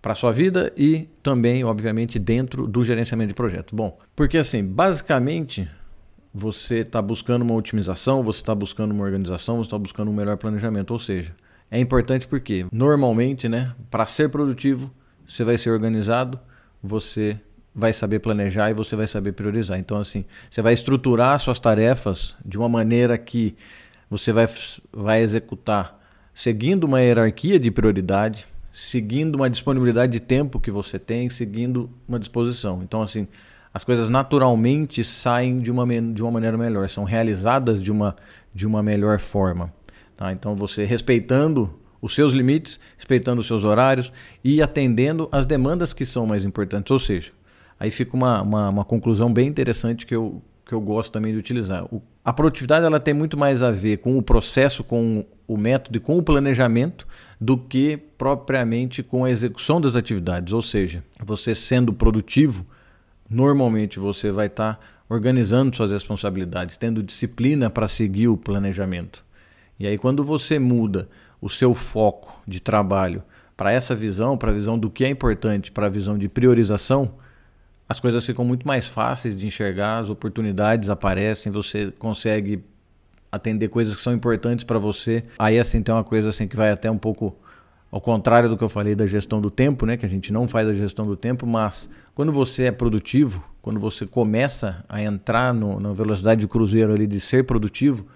para 0.00 0.12
a 0.12 0.14
sua 0.14 0.32
vida 0.32 0.72
e 0.76 1.08
também, 1.22 1.64
obviamente, 1.64 2.18
dentro 2.18 2.66
do 2.66 2.84
gerenciamento 2.84 3.28
de 3.28 3.34
projeto. 3.34 3.74
Bom, 3.74 3.98
porque 4.14 4.38
assim, 4.38 4.64
basicamente, 4.64 5.68
você 6.32 6.78
está 6.78 7.02
buscando 7.02 7.42
uma 7.42 7.54
otimização, 7.54 8.22
você 8.22 8.40
está 8.40 8.54
buscando 8.54 8.92
uma 8.92 9.04
organização, 9.04 9.56
você 9.56 9.66
está 9.66 9.78
buscando 9.78 10.10
um 10.10 10.14
melhor 10.14 10.36
planejamento. 10.36 10.92
Ou 10.92 10.98
seja, 10.98 11.34
é 11.70 11.80
importante 11.80 12.26
porque, 12.26 12.66
normalmente, 12.72 13.48
né, 13.48 13.74
para 13.90 14.06
ser 14.06 14.28
produtivo, 14.28 14.90
você 15.26 15.44
vai 15.44 15.58
ser 15.58 15.70
organizado, 15.70 16.38
você 16.82 17.38
vai 17.74 17.92
saber 17.92 18.20
planejar 18.20 18.70
e 18.70 18.74
você 18.74 18.96
vai 18.96 19.06
saber 19.06 19.32
priorizar. 19.32 19.78
Então, 19.78 19.98
assim, 19.98 20.24
você 20.50 20.62
vai 20.62 20.72
estruturar 20.72 21.38
suas 21.38 21.60
tarefas 21.60 22.34
de 22.44 22.56
uma 22.56 22.68
maneira 22.68 23.18
que 23.18 23.56
você 24.08 24.32
vai, 24.32 24.48
vai 24.92 25.22
executar 25.22 25.98
seguindo 26.32 26.84
uma 26.84 27.00
hierarquia 27.00 27.58
de 27.58 27.70
prioridade 27.70 28.46
seguindo 28.78 29.34
uma 29.34 29.50
disponibilidade 29.50 30.12
de 30.12 30.20
tempo 30.20 30.60
que 30.60 30.70
você 30.70 31.00
tem, 31.00 31.28
seguindo 31.28 31.90
uma 32.06 32.16
disposição. 32.16 32.80
Então, 32.80 33.02
assim, 33.02 33.26
as 33.74 33.82
coisas 33.82 34.08
naturalmente 34.08 35.02
saem 35.02 35.58
de 35.58 35.68
uma, 35.68 35.84
de 35.84 36.22
uma 36.22 36.30
maneira 36.30 36.56
melhor, 36.56 36.88
são 36.88 37.02
realizadas 37.02 37.82
de 37.82 37.90
uma, 37.90 38.14
de 38.54 38.68
uma 38.68 38.80
melhor 38.80 39.18
forma. 39.18 39.74
Tá? 40.16 40.32
Então, 40.32 40.54
você 40.54 40.84
respeitando 40.84 41.74
os 42.00 42.14
seus 42.14 42.32
limites, 42.32 42.78
respeitando 42.96 43.40
os 43.40 43.48
seus 43.48 43.64
horários 43.64 44.12
e 44.44 44.62
atendendo 44.62 45.28
as 45.32 45.44
demandas 45.44 45.92
que 45.92 46.04
são 46.04 46.24
mais 46.24 46.44
importantes. 46.44 46.92
Ou 46.92 47.00
seja, 47.00 47.32
aí 47.80 47.90
fica 47.90 48.16
uma, 48.16 48.40
uma, 48.42 48.68
uma 48.68 48.84
conclusão 48.84 49.32
bem 49.32 49.48
interessante 49.48 50.06
que 50.06 50.14
eu, 50.14 50.40
que 50.64 50.72
eu 50.72 50.80
gosto 50.80 51.10
também 51.10 51.32
de 51.32 51.38
utilizar. 51.38 51.84
O, 51.92 52.00
a 52.28 52.32
produtividade 52.34 52.84
ela 52.84 53.00
tem 53.00 53.14
muito 53.14 53.38
mais 53.38 53.62
a 53.62 53.70
ver 53.70 54.00
com 54.00 54.18
o 54.18 54.22
processo, 54.22 54.84
com 54.84 55.24
o 55.46 55.56
método 55.56 55.96
e 55.96 56.00
com 56.00 56.18
o 56.18 56.22
planejamento 56.22 57.06
do 57.40 57.56
que 57.56 57.96
propriamente 57.96 59.02
com 59.02 59.24
a 59.24 59.30
execução 59.30 59.80
das 59.80 59.96
atividades. 59.96 60.52
Ou 60.52 60.60
seja, 60.60 61.02
você 61.24 61.54
sendo 61.54 61.90
produtivo, 61.90 62.66
normalmente 63.30 63.98
você 63.98 64.30
vai 64.30 64.46
estar 64.46 64.74
tá 64.74 64.80
organizando 65.08 65.74
suas 65.74 65.90
responsabilidades, 65.90 66.76
tendo 66.76 67.02
disciplina 67.02 67.70
para 67.70 67.88
seguir 67.88 68.28
o 68.28 68.36
planejamento. 68.36 69.24
E 69.80 69.86
aí, 69.86 69.96
quando 69.96 70.22
você 70.22 70.58
muda 70.58 71.08
o 71.40 71.48
seu 71.48 71.72
foco 71.72 72.42
de 72.46 72.60
trabalho 72.60 73.22
para 73.56 73.72
essa 73.72 73.94
visão, 73.94 74.36
para 74.36 74.50
a 74.50 74.54
visão 74.54 74.78
do 74.78 74.90
que 74.90 75.02
é 75.02 75.08
importante, 75.08 75.72
para 75.72 75.86
a 75.86 75.90
visão 75.90 76.18
de 76.18 76.28
priorização, 76.28 77.10
as 77.88 77.98
coisas 77.98 78.24
ficam 78.26 78.44
muito 78.44 78.66
mais 78.66 78.86
fáceis 78.86 79.36
de 79.36 79.46
enxergar, 79.46 79.98
as 79.98 80.10
oportunidades 80.10 80.90
aparecem, 80.90 81.50
você 81.50 81.90
consegue 81.98 82.62
atender 83.32 83.68
coisas 83.68 83.96
que 83.96 84.02
são 84.02 84.12
importantes 84.12 84.64
para 84.64 84.78
você. 84.78 85.24
Aí 85.38 85.58
assim 85.58 85.82
tem 85.82 85.94
uma 85.94 86.04
coisa 86.04 86.28
assim 86.28 86.46
que 86.46 86.56
vai 86.56 86.70
até 86.70 86.90
um 86.90 86.98
pouco 86.98 87.36
ao 87.90 88.00
contrário 88.00 88.48
do 88.48 88.56
que 88.56 88.64
eu 88.64 88.68
falei 88.68 88.94
da 88.94 89.06
gestão 89.06 89.40
do 89.40 89.50
tempo, 89.50 89.86
né, 89.86 89.96
que 89.96 90.04
a 90.04 90.08
gente 90.08 90.30
não 90.32 90.46
faz 90.46 90.68
a 90.68 90.74
gestão 90.74 91.06
do 91.06 91.16
tempo, 91.16 91.46
mas 91.46 91.88
quando 92.14 92.30
você 92.30 92.64
é 92.64 92.70
produtivo, 92.70 93.42
quando 93.62 93.80
você 93.80 94.06
começa 94.06 94.84
a 94.88 95.02
entrar 95.02 95.54
no, 95.54 95.80
na 95.80 95.92
velocidade 95.92 96.42
de 96.42 96.48
cruzeiro 96.48 96.92
ali 96.92 97.06
de 97.06 97.20
ser 97.20 97.44
produtivo, 97.44 98.06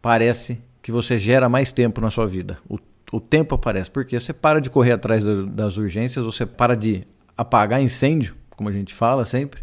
parece 0.00 0.58
que 0.80 0.90
você 0.90 1.18
gera 1.18 1.48
mais 1.48 1.72
tempo 1.72 2.00
na 2.00 2.10
sua 2.10 2.26
vida. 2.26 2.58
O, 2.66 2.78
o 3.12 3.20
tempo 3.20 3.54
aparece, 3.54 3.90
porque 3.90 4.18
você 4.18 4.32
para 4.32 4.60
de 4.60 4.70
correr 4.70 4.92
atrás 4.92 5.24
das 5.48 5.76
urgências, 5.76 6.24
você 6.24 6.46
para 6.46 6.74
de 6.74 7.06
apagar 7.36 7.82
incêndio, 7.82 8.34
como 8.60 8.68
a 8.68 8.72
gente 8.72 8.92
fala 8.92 9.24
sempre, 9.24 9.62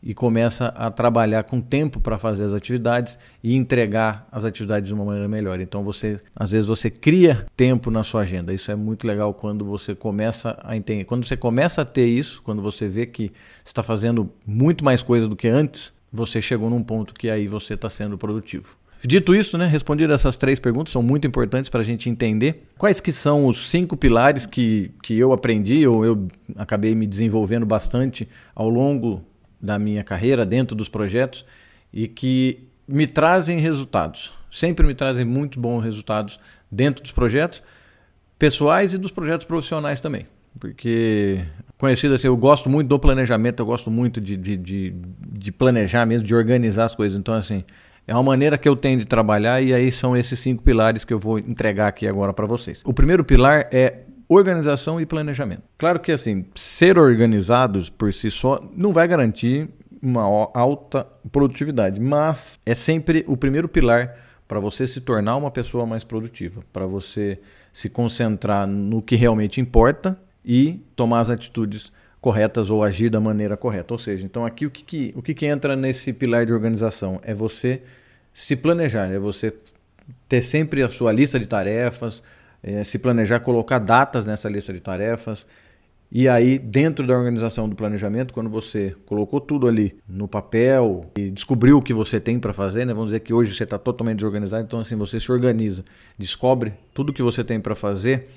e 0.00 0.14
começa 0.14 0.66
a 0.68 0.88
trabalhar 0.88 1.42
com 1.42 1.60
tempo 1.60 1.98
para 1.98 2.16
fazer 2.16 2.44
as 2.44 2.54
atividades 2.54 3.18
e 3.42 3.56
entregar 3.56 4.24
as 4.30 4.44
atividades 4.44 4.86
de 4.86 4.94
uma 4.94 5.04
maneira 5.04 5.26
melhor. 5.26 5.58
Então 5.58 5.82
você, 5.82 6.20
às 6.32 6.52
vezes 6.52 6.68
você 6.68 6.88
cria 6.88 7.44
tempo 7.56 7.90
na 7.90 8.04
sua 8.04 8.20
agenda. 8.20 8.54
Isso 8.54 8.70
é 8.70 8.76
muito 8.76 9.04
legal 9.04 9.34
quando 9.34 9.64
você 9.64 9.96
começa 9.96 10.56
a 10.62 10.76
entender. 10.76 11.02
Quando 11.06 11.26
você 11.26 11.36
começa 11.36 11.82
a 11.82 11.84
ter 11.84 12.06
isso, 12.06 12.40
quando 12.44 12.62
você 12.62 12.86
vê 12.86 13.04
que 13.04 13.32
está 13.64 13.82
fazendo 13.82 14.30
muito 14.46 14.84
mais 14.84 15.02
coisa 15.02 15.26
do 15.26 15.34
que 15.34 15.48
antes, 15.48 15.92
você 16.12 16.40
chegou 16.40 16.70
num 16.70 16.84
ponto 16.84 17.12
que 17.12 17.28
aí 17.28 17.48
você 17.48 17.74
está 17.74 17.90
sendo 17.90 18.16
produtivo. 18.16 18.76
Dito 19.04 19.34
isso, 19.34 19.56
né, 19.56 19.66
respondido 19.66 20.12
essas 20.12 20.36
três 20.36 20.58
perguntas, 20.58 20.92
são 20.92 21.02
muito 21.02 21.26
importantes 21.26 21.70
para 21.70 21.80
a 21.80 21.84
gente 21.84 22.08
entender 22.10 22.66
quais 22.76 23.00
que 23.00 23.12
são 23.12 23.46
os 23.46 23.68
cinco 23.68 23.96
pilares 23.96 24.46
que, 24.46 24.90
que 25.02 25.16
eu 25.16 25.32
aprendi 25.32 25.86
ou 25.86 26.04
eu 26.04 26.28
acabei 26.56 26.94
me 26.94 27.06
desenvolvendo 27.06 27.64
bastante 27.66 28.28
ao 28.54 28.68
longo 28.68 29.22
da 29.60 29.78
minha 29.78 30.02
carreira 30.02 30.44
dentro 30.44 30.74
dos 30.74 30.88
projetos 30.88 31.44
e 31.92 32.08
que 32.08 32.68
me 32.86 33.06
trazem 33.06 33.58
resultados. 33.58 34.32
Sempre 34.50 34.86
me 34.86 34.94
trazem 34.94 35.24
muito 35.24 35.60
bons 35.60 35.82
resultados 35.82 36.38
dentro 36.70 37.02
dos 37.02 37.12
projetos 37.12 37.62
pessoais 38.38 38.94
e 38.94 38.98
dos 38.98 39.12
projetos 39.12 39.46
profissionais 39.46 40.00
também. 40.00 40.26
Porque, 40.58 41.44
conhecido 41.76 42.14
assim, 42.14 42.28
eu 42.28 42.36
gosto 42.36 42.70
muito 42.70 42.88
do 42.88 42.98
planejamento, 42.98 43.60
eu 43.60 43.66
gosto 43.66 43.90
muito 43.90 44.20
de, 44.20 44.36
de, 44.36 44.56
de, 44.56 44.94
de 45.20 45.52
planejar 45.52 46.06
mesmo, 46.06 46.26
de 46.26 46.34
organizar 46.34 46.84
as 46.84 46.94
coisas. 46.94 47.18
Então, 47.18 47.34
assim, 47.34 47.62
é 48.06 48.14
uma 48.14 48.22
maneira 48.22 48.56
que 48.56 48.68
eu 48.68 48.76
tenho 48.76 48.98
de 48.98 49.04
trabalhar 49.04 49.60
e 49.60 49.74
aí 49.74 49.90
são 49.90 50.16
esses 50.16 50.38
cinco 50.38 50.62
pilares 50.62 51.04
que 51.04 51.12
eu 51.12 51.18
vou 51.18 51.38
entregar 51.38 51.88
aqui 51.88 52.06
agora 52.06 52.32
para 52.32 52.46
vocês. 52.46 52.82
O 52.84 52.94
primeiro 52.94 53.24
pilar 53.24 53.68
é 53.72 54.02
organização 54.28 55.00
e 55.00 55.06
planejamento. 55.06 55.62
Claro 55.76 56.00
que 56.00 56.12
assim, 56.12 56.46
ser 56.54 56.98
organizados 56.98 57.90
por 57.90 58.12
si 58.12 58.30
só 58.30 58.62
não 58.76 58.92
vai 58.92 59.08
garantir 59.08 59.68
uma 60.00 60.22
alta 60.54 61.06
produtividade, 61.32 62.00
mas 62.00 62.60
é 62.64 62.74
sempre 62.74 63.24
o 63.26 63.36
primeiro 63.36 63.68
pilar 63.68 64.16
para 64.46 64.60
você 64.60 64.86
se 64.86 65.00
tornar 65.00 65.36
uma 65.36 65.50
pessoa 65.50 65.84
mais 65.84 66.04
produtiva, 66.04 66.62
para 66.72 66.86
você 66.86 67.40
se 67.72 67.88
concentrar 67.88 68.66
no 68.66 69.02
que 69.02 69.16
realmente 69.16 69.60
importa 69.60 70.18
e 70.44 70.80
tomar 70.94 71.20
as 71.20 71.30
atitudes 71.30 71.92
corretas 72.26 72.70
ou 72.70 72.82
agir 72.82 73.08
da 73.08 73.20
maneira 73.20 73.56
correta. 73.56 73.94
Ou 73.94 73.98
seja, 73.98 74.26
então 74.26 74.44
aqui 74.44 74.66
o 74.66 74.70
que, 74.70 74.82
que 74.82 75.12
o 75.14 75.22
que, 75.22 75.32
que 75.32 75.46
entra 75.46 75.76
nesse 75.76 76.12
pilar 76.12 76.44
de 76.44 76.52
organização? 76.52 77.20
É 77.22 77.32
você 77.32 77.82
se 78.34 78.56
planejar, 78.56 79.06
é 79.12 79.16
você 79.16 79.54
ter 80.28 80.42
sempre 80.42 80.82
a 80.82 80.90
sua 80.90 81.12
lista 81.12 81.38
de 81.38 81.46
tarefas, 81.46 82.24
é, 82.64 82.82
se 82.82 82.98
planejar, 82.98 83.38
colocar 83.38 83.78
datas 83.78 84.26
nessa 84.26 84.48
lista 84.48 84.72
de 84.72 84.80
tarefas. 84.80 85.46
E 86.10 86.28
aí, 86.28 86.58
dentro 86.58 87.06
da 87.06 87.16
organização 87.16 87.68
do 87.68 87.76
planejamento, 87.76 88.34
quando 88.34 88.50
você 88.50 88.96
colocou 89.06 89.40
tudo 89.40 89.68
ali 89.68 89.96
no 90.08 90.26
papel 90.26 91.08
e 91.16 91.30
descobriu 91.30 91.78
o 91.78 91.82
que 91.82 91.94
você 91.94 92.18
tem 92.18 92.40
para 92.40 92.52
fazer, 92.52 92.84
né? 92.84 92.92
vamos 92.92 93.10
dizer 93.10 93.20
que 93.20 93.32
hoje 93.32 93.54
você 93.54 93.62
está 93.62 93.78
totalmente 93.78 94.16
desorganizado, 94.16 94.64
então 94.64 94.80
assim 94.80 94.96
você 94.96 95.20
se 95.20 95.30
organiza, 95.30 95.84
descobre 96.18 96.74
tudo 96.92 97.10
o 97.10 97.12
que 97.12 97.22
você 97.22 97.44
tem 97.44 97.60
para 97.60 97.76
fazer, 97.76 98.28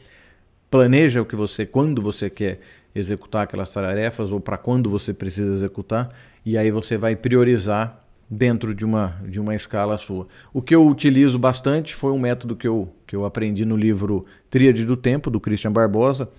planeja 0.69 1.23
o 1.23 1.25
que 1.25 1.35
você, 1.35 1.65
quando 1.65 2.03
você 2.03 2.29
quer 2.29 2.59
executar 2.93 3.43
aquelas 3.43 3.71
tarefas 3.71 4.31
ou 4.31 4.39
para 4.39 4.57
quando 4.57 4.89
você 4.89 5.13
precisa 5.13 5.53
executar, 5.53 6.09
e 6.45 6.57
aí 6.57 6.71
você 6.71 6.97
vai 6.97 7.15
priorizar 7.15 8.03
dentro 8.29 8.75
de 8.75 8.85
uma, 8.85 9.19
de 9.27 9.39
uma 9.39 9.55
escala 9.55 9.97
sua. 9.97 10.27
O 10.53 10.61
que 10.61 10.75
eu 10.75 10.85
utilizo 10.87 11.39
bastante 11.39 11.95
foi 11.95 12.11
um 12.11 12.19
método 12.19 12.55
que 12.55 12.67
eu, 12.67 12.93
que 13.07 13.15
eu 13.15 13.25
aprendi 13.25 13.65
no 13.65 13.75
livro 13.75 14.25
Tríade 14.49 14.85
do 14.85 14.95
Tempo, 14.95 15.31
do 15.31 15.39
Christian 15.39 15.71
Barbosa, 15.71 16.29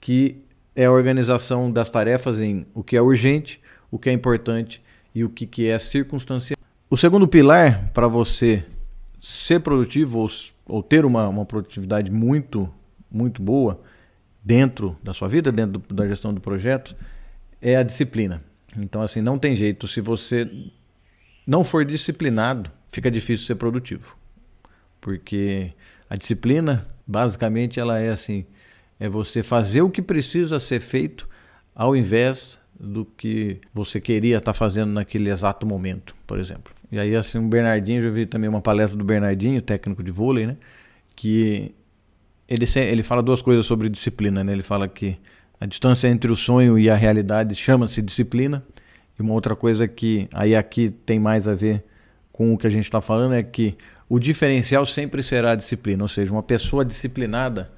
que 0.00 0.42
é 0.74 0.86
a 0.86 0.92
organização 0.92 1.70
das 1.70 1.88
tarefas 1.88 2.40
em 2.40 2.66
o 2.74 2.82
que 2.82 2.96
é 2.96 3.02
urgente, 3.02 3.60
o 3.90 3.98
que 3.98 4.10
é 4.10 4.12
importante 4.12 4.82
e 5.14 5.24
o 5.24 5.30
que, 5.30 5.46
que 5.46 5.68
é 5.68 5.78
circunstancial. 5.78 6.56
O 6.90 6.96
segundo 6.96 7.26
pilar 7.26 7.90
para 7.94 8.06
você 8.06 8.64
ser 9.20 9.60
produtivo 9.60 10.20
ou, 10.20 10.28
ou 10.66 10.82
ter 10.82 11.04
uma, 11.04 11.28
uma 11.28 11.44
produtividade 11.44 12.10
muito, 12.10 12.68
muito 13.10 13.40
boa 13.40 13.80
dentro 14.46 14.96
da 15.02 15.12
sua 15.12 15.26
vida, 15.26 15.50
dentro 15.50 15.80
do, 15.80 15.94
da 15.94 16.06
gestão 16.06 16.32
do 16.32 16.40
projeto, 16.40 16.94
é 17.60 17.74
a 17.76 17.82
disciplina. 17.82 18.40
Então, 18.76 19.02
assim, 19.02 19.20
não 19.20 19.40
tem 19.40 19.56
jeito. 19.56 19.88
Se 19.88 20.00
você 20.00 20.48
não 21.44 21.64
for 21.64 21.84
disciplinado, 21.84 22.70
fica 22.92 23.10
difícil 23.10 23.44
ser 23.44 23.56
produtivo. 23.56 24.16
Porque 25.00 25.72
a 26.08 26.14
disciplina, 26.14 26.86
basicamente, 27.04 27.80
ela 27.80 27.98
é 27.98 28.10
assim: 28.10 28.46
é 29.00 29.08
você 29.08 29.42
fazer 29.42 29.82
o 29.82 29.90
que 29.90 30.00
precisa 30.00 30.60
ser 30.60 30.78
feito 30.78 31.28
ao 31.74 31.96
invés 31.96 32.56
do 32.78 33.04
que 33.04 33.60
você 33.74 34.00
queria 34.00 34.38
estar 34.38 34.52
fazendo 34.52 34.92
naquele 34.92 35.28
exato 35.28 35.66
momento, 35.66 36.14
por 36.24 36.38
exemplo. 36.38 36.72
E 36.92 37.00
aí, 37.00 37.16
assim, 37.16 37.38
o 37.38 37.48
Bernardinho, 37.48 38.00
já 38.00 38.10
vi 38.10 38.26
também 38.26 38.48
uma 38.48 38.60
palestra 38.60 38.96
do 38.96 39.04
Bernardinho, 39.04 39.60
técnico 39.60 40.04
de 40.04 40.12
vôlei, 40.12 40.46
né? 40.46 40.56
Que 41.16 41.74
ele, 42.48 42.64
ele 42.76 43.02
fala 43.02 43.22
duas 43.22 43.42
coisas 43.42 43.66
sobre 43.66 43.88
disciplina. 43.88 44.42
Né? 44.42 44.52
Ele 44.52 44.62
fala 44.62 44.88
que 44.88 45.18
a 45.60 45.66
distância 45.66 46.08
entre 46.08 46.30
o 46.30 46.36
sonho 46.36 46.78
e 46.78 46.88
a 46.88 46.94
realidade 46.94 47.54
chama-se 47.54 48.00
disciplina. 48.02 48.62
E 49.18 49.22
uma 49.22 49.32
outra 49.32 49.56
coisa 49.56 49.88
que 49.88 50.28
aí 50.32 50.54
aqui 50.54 50.90
tem 50.90 51.18
mais 51.18 51.48
a 51.48 51.54
ver 51.54 51.84
com 52.32 52.52
o 52.52 52.58
que 52.58 52.66
a 52.66 52.70
gente 52.70 52.84
está 52.84 53.00
falando 53.00 53.34
é 53.34 53.42
que 53.42 53.76
o 54.08 54.18
diferencial 54.18 54.84
sempre 54.84 55.22
será 55.22 55.52
a 55.52 55.54
disciplina. 55.54 56.04
Ou 56.04 56.08
seja, 56.08 56.30
uma 56.30 56.42
pessoa 56.42 56.84
disciplinada 56.84 57.70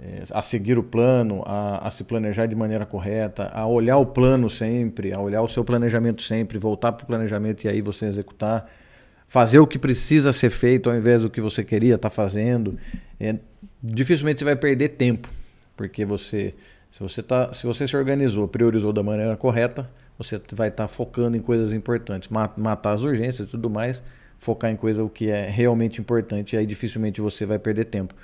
é, 0.00 0.22
a 0.30 0.42
seguir 0.42 0.78
o 0.78 0.82
plano, 0.82 1.42
a, 1.44 1.86
a 1.86 1.90
se 1.90 2.04
planejar 2.04 2.46
de 2.46 2.54
maneira 2.54 2.86
correta, 2.86 3.50
a 3.52 3.66
olhar 3.66 3.96
o 3.96 4.06
plano 4.06 4.48
sempre, 4.48 5.12
a 5.12 5.20
olhar 5.20 5.42
o 5.42 5.48
seu 5.48 5.64
planejamento 5.64 6.22
sempre, 6.22 6.58
voltar 6.58 6.92
para 6.92 7.04
o 7.04 7.06
planejamento 7.06 7.64
e 7.64 7.68
aí 7.68 7.80
você 7.80 8.06
executar 8.06 8.70
fazer 9.26 9.58
o 9.58 9.66
que 9.66 9.78
precisa 9.78 10.32
ser 10.32 10.50
feito 10.50 10.88
ao 10.88 10.96
invés 10.96 11.22
do 11.22 11.30
que 11.30 11.40
você 11.40 11.64
queria 11.64 11.96
estar 11.96 12.08
tá 12.08 12.14
fazendo. 12.14 12.78
É, 13.18 13.36
dificilmente 13.82 14.38
você 14.38 14.44
vai 14.44 14.56
perder 14.56 14.90
tempo, 14.90 15.28
porque 15.76 16.04
você, 16.04 16.54
se 16.90 17.00
você 17.00 17.22
tá, 17.22 17.52
se 17.52 17.66
você 17.66 17.86
se 17.86 17.96
organizou, 17.96 18.46
priorizou 18.46 18.92
da 18.92 19.02
maneira 19.02 19.36
correta, 19.36 19.90
você 20.18 20.40
vai 20.52 20.68
estar 20.68 20.84
tá 20.84 20.88
focando 20.88 21.36
em 21.36 21.40
coisas 21.40 21.72
importantes, 21.72 22.28
matar 22.56 22.92
as 22.92 23.02
urgências 23.02 23.48
e 23.48 23.50
tudo 23.50 23.68
mais, 23.68 24.02
focar 24.38 24.70
em 24.70 24.76
coisa 24.76 25.02
o 25.02 25.08
que 25.08 25.30
é 25.30 25.48
realmente 25.48 26.00
importante, 26.00 26.54
e 26.54 26.58
aí 26.58 26.66
dificilmente 26.66 27.20
você 27.20 27.44
vai 27.44 27.58
perder 27.58 27.86
tempo. 27.86 28.14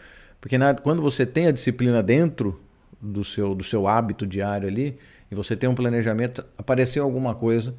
Porque 0.41 0.57
na, 0.59 0.75
quando 0.75 1.03
você 1.03 1.27
tem 1.27 1.47
a 1.47 1.53
disciplina 1.53 2.03
dentro 2.03 2.61
do 3.01 3.25
seu, 3.25 3.55
do 3.55 3.65
seu 3.65 3.87
hábito 3.87 4.27
diário 4.27 4.69
ali, 4.69 4.99
e 5.31 5.35
você 5.35 5.57
tem 5.57 5.69
um 5.69 5.75
planejamento, 5.75 6.45
apareceu 6.59 7.05
alguma 7.05 7.35
coisa, 7.35 7.75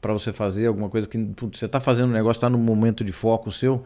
para 0.00 0.12
você 0.12 0.32
fazer 0.32 0.66
alguma 0.66 0.88
coisa 0.88 1.06
que 1.06 1.18
putz, 1.18 1.58
você 1.58 1.66
está 1.66 1.80
fazendo 1.80 2.10
um 2.10 2.12
negócio, 2.12 2.38
está 2.38 2.48
no 2.48 2.58
momento 2.58 3.04
de 3.04 3.12
foco 3.12 3.50
seu, 3.50 3.84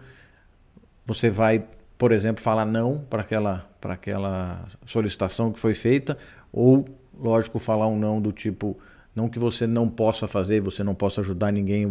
você 1.04 1.28
vai, 1.28 1.64
por 1.98 2.12
exemplo, 2.12 2.42
falar 2.42 2.64
não 2.64 2.98
para 2.98 3.22
aquela, 3.22 3.68
aquela 3.82 4.64
solicitação 4.86 5.52
que 5.52 5.58
foi 5.58 5.74
feita, 5.74 6.16
ou, 6.52 6.86
lógico, 7.18 7.58
falar 7.58 7.86
um 7.88 7.98
não 7.98 8.20
do 8.20 8.32
tipo, 8.32 8.78
não 9.14 9.28
que 9.28 9.38
você 9.38 9.66
não 9.66 9.88
possa 9.88 10.26
fazer, 10.26 10.60
você 10.60 10.82
não 10.82 10.94
possa 10.94 11.20
ajudar 11.20 11.52
ninguém 11.52 11.86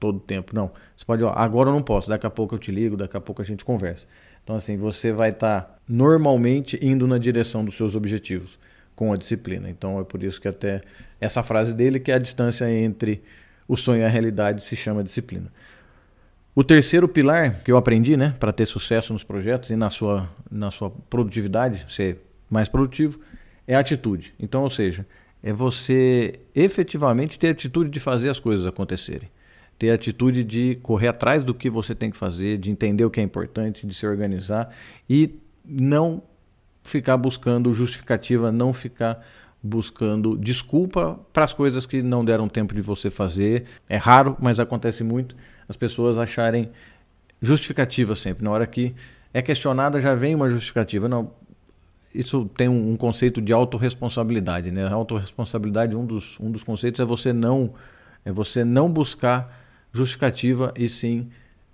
todo 0.00 0.16
o 0.16 0.20
tempo. 0.20 0.54
Não. 0.54 0.70
Você 0.96 1.04
pode, 1.04 1.22
ó, 1.22 1.32
agora 1.34 1.68
eu 1.68 1.74
não 1.74 1.82
posso, 1.82 2.08
daqui 2.08 2.26
a 2.26 2.30
pouco 2.30 2.54
eu 2.54 2.58
te 2.58 2.72
ligo, 2.72 2.96
daqui 2.96 3.16
a 3.16 3.20
pouco 3.20 3.42
a 3.42 3.44
gente 3.44 3.64
conversa. 3.64 4.06
Então, 4.42 4.56
assim, 4.56 4.76
você 4.76 5.12
vai 5.12 5.30
estar 5.30 5.60
tá 5.60 5.78
normalmente 5.88 6.78
indo 6.82 7.06
na 7.06 7.18
direção 7.18 7.64
dos 7.64 7.76
seus 7.76 7.94
objetivos 7.94 8.58
com 8.96 9.12
a 9.12 9.16
disciplina. 9.16 9.68
Então, 9.68 10.00
é 10.00 10.04
por 10.04 10.22
isso 10.22 10.40
que 10.40 10.48
até 10.48 10.80
essa 11.20 11.42
frase 11.42 11.74
dele, 11.74 12.00
que 12.00 12.10
é 12.10 12.14
a 12.14 12.18
distância 12.18 12.68
entre 12.70 13.22
o 13.68 13.76
sonho 13.76 14.00
e 14.00 14.04
a 14.04 14.08
realidade 14.08 14.64
se 14.64 14.74
chama 14.74 15.04
disciplina. 15.04 15.52
O 16.54 16.64
terceiro 16.64 17.06
pilar 17.06 17.62
que 17.62 17.70
eu 17.70 17.76
aprendi, 17.76 18.16
né, 18.16 18.34
para 18.40 18.50
ter 18.50 18.66
sucesso 18.66 19.12
nos 19.12 19.22
projetos 19.22 19.70
e 19.70 19.76
na 19.76 19.90
sua, 19.90 20.28
na 20.50 20.72
sua 20.72 20.90
produtividade, 20.90 21.86
ser 21.88 22.18
mais 22.50 22.68
produtivo, 22.68 23.20
é 23.66 23.76
a 23.76 23.78
atitude. 23.78 24.34
Então, 24.40 24.62
ou 24.62 24.70
seja, 24.70 25.06
é 25.42 25.52
você 25.52 26.40
efetivamente 26.54 27.38
ter 27.38 27.50
atitude 27.50 27.90
de 27.90 28.00
fazer 28.00 28.28
as 28.28 28.40
coisas 28.40 28.66
acontecerem. 28.66 29.28
Ter 29.78 29.90
atitude 29.90 30.42
de 30.42 30.76
correr 30.82 31.08
atrás 31.08 31.44
do 31.44 31.54
que 31.54 31.70
você 31.70 31.94
tem 31.94 32.10
que 32.10 32.16
fazer, 32.16 32.58
de 32.58 32.70
entender 32.70 33.04
o 33.04 33.10
que 33.10 33.20
é 33.20 33.22
importante, 33.22 33.86
de 33.86 33.94
se 33.94 34.04
organizar 34.04 34.74
e 35.08 35.38
não 35.64 36.22
ficar 36.82 37.16
buscando 37.16 37.72
justificativa, 37.72 38.50
não 38.50 38.72
ficar 38.72 39.24
buscando 39.62 40.36
desculpa 40.38 41.18
para 41.32 41.44
as 41.44 41.52
coisas 41.52 41.84
que 41.84 42.02
não 42.02 42.24
deram 42.24 42.48
tempo 42.48 42.74
de 42.74 42.80
você 42.80 43.10
fazer. 43.10 43.64
É 43.88 43.96
raro, 43.96 44.36
mas 44.40 44.60
acontece 44.60 45.02
muito 45.02 45.34
as 45.68 45.76
pessoas 45.76 46.16
acharem 46.16 46.70
justificativa 47.42 48.16
sempre. 48.16 48.42
Na 48.42 48.50
hora 48.50 48.66
que 48.66 48.94
é 49.32 49.42
questionada, 49.42 50.00
já 50.00 50.14
vem 50.14 50.34
uma 50.34 50.48
justificativa. 50.48 51.08
Não, 51.08 51.30
isso 52.14 52.50
tem 52.56 52.68
um, 52.68 52.96
conceito 52.96 53.40
de 53.40 53.52
autorresponsabilidade, 53.52 54.70
né? 54.70 54.86
A 54.86 54.94
autorresponsabilidade, 54.94 55.94
um 55.94 56.06
dos, 56.06 56.38
um 56.40 56.50
dos 56.50 56.64
conceitos 56.64 57.00
é 57.00 57.04
você 57.04 57.32
não 57.32 57.74
é 58.24 58.32
você 58.32 58.64
não 58.64 58.90
buscar 58.90 59.64
justificativa 59.92 60.72
e 60.76 60.88
sim 60.88 61.28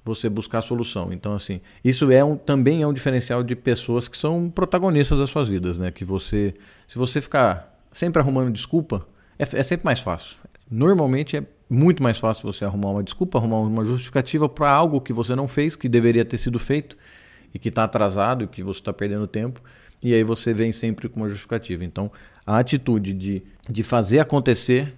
você 0.04 0.28
buscar 0.28 0.60
solução. 0.60 1.12
Então, 1.12 1.32
assim, 1.32 1.60
isso 1.82 2.10
é 2.10 2.22
um, 2.22 2.36
também 2.36 2.82
é 2.82 2.86
um 2.86 2.92
diferencial 2.92 3.42
de 3.42 3.56
pessoas 3.56 4.06
que 4.06 4.16
são 4.16 4.50
protagonistas 4.50 5.18
das 5.18 5.30
suas 5.30 5.48
vidas, 5.48 5.78
né? 5.78 5.90
Que 5.90 6.04
você, 6.04 6.54
se 6.86 6.98
você 6.98 7.20
ficar 7.20 7.73
sempre 7.94 8.20
arrumando 8.20 8.52
desculpa, 8.52 9.06
é, 9.38 9.42
é 9.42 9.62
sempre 9.62 9.86
mais 9.86 10.00
fácil. 10.00 10.36
Normalmente 10.70 11.36
é 11.36 11.44
muito 11.70 12.02
mais 12.02 12.18
fácil 12.18 12.52
você 12.52 12.64
arrumar 12.64 12.90
uma 12.90 13.02
desculpa, 13.02 13.38
arrumar 13.38 13.60
uma 13.60 13.84
justificativa 13.84 14.48
para 14.48 14.68
algo 14.68 15.00
que 15.00 15.12
você 15.12 15.34
não 15.34 15.48
fez, 15.48 15.76
que 15.76 15.88
deveria 15.88 16.24
ter 16.24 16.36
sido 16.36 16.58
feito 16.58 16.96
e 17.54 17.58
que 17.58 17.68
está 17.68 17.84
atrasado 17.84 18.44
e 18.44 18.46
que 18.46 18.62
você 18.62 18.80
está 18.80 18.92
perdendo 18.92 19.26
tempo. 19.26 19.62
E 20.02 20.12
aí 20.12 20.22
você 20.22 20.52
vem 20.52 20.72
sempre 20.72 21.08
com 21.08 21.20
uma 21.20 21.28
justificativa. 21.28 21.84
Então, 21.84 22.10
a 22.46 22.58
atitude 22.58 23.14
de, 23.14 23.42
de 23.70 23.82
fazer 23.82 24.18
acontecer 24.18 24.92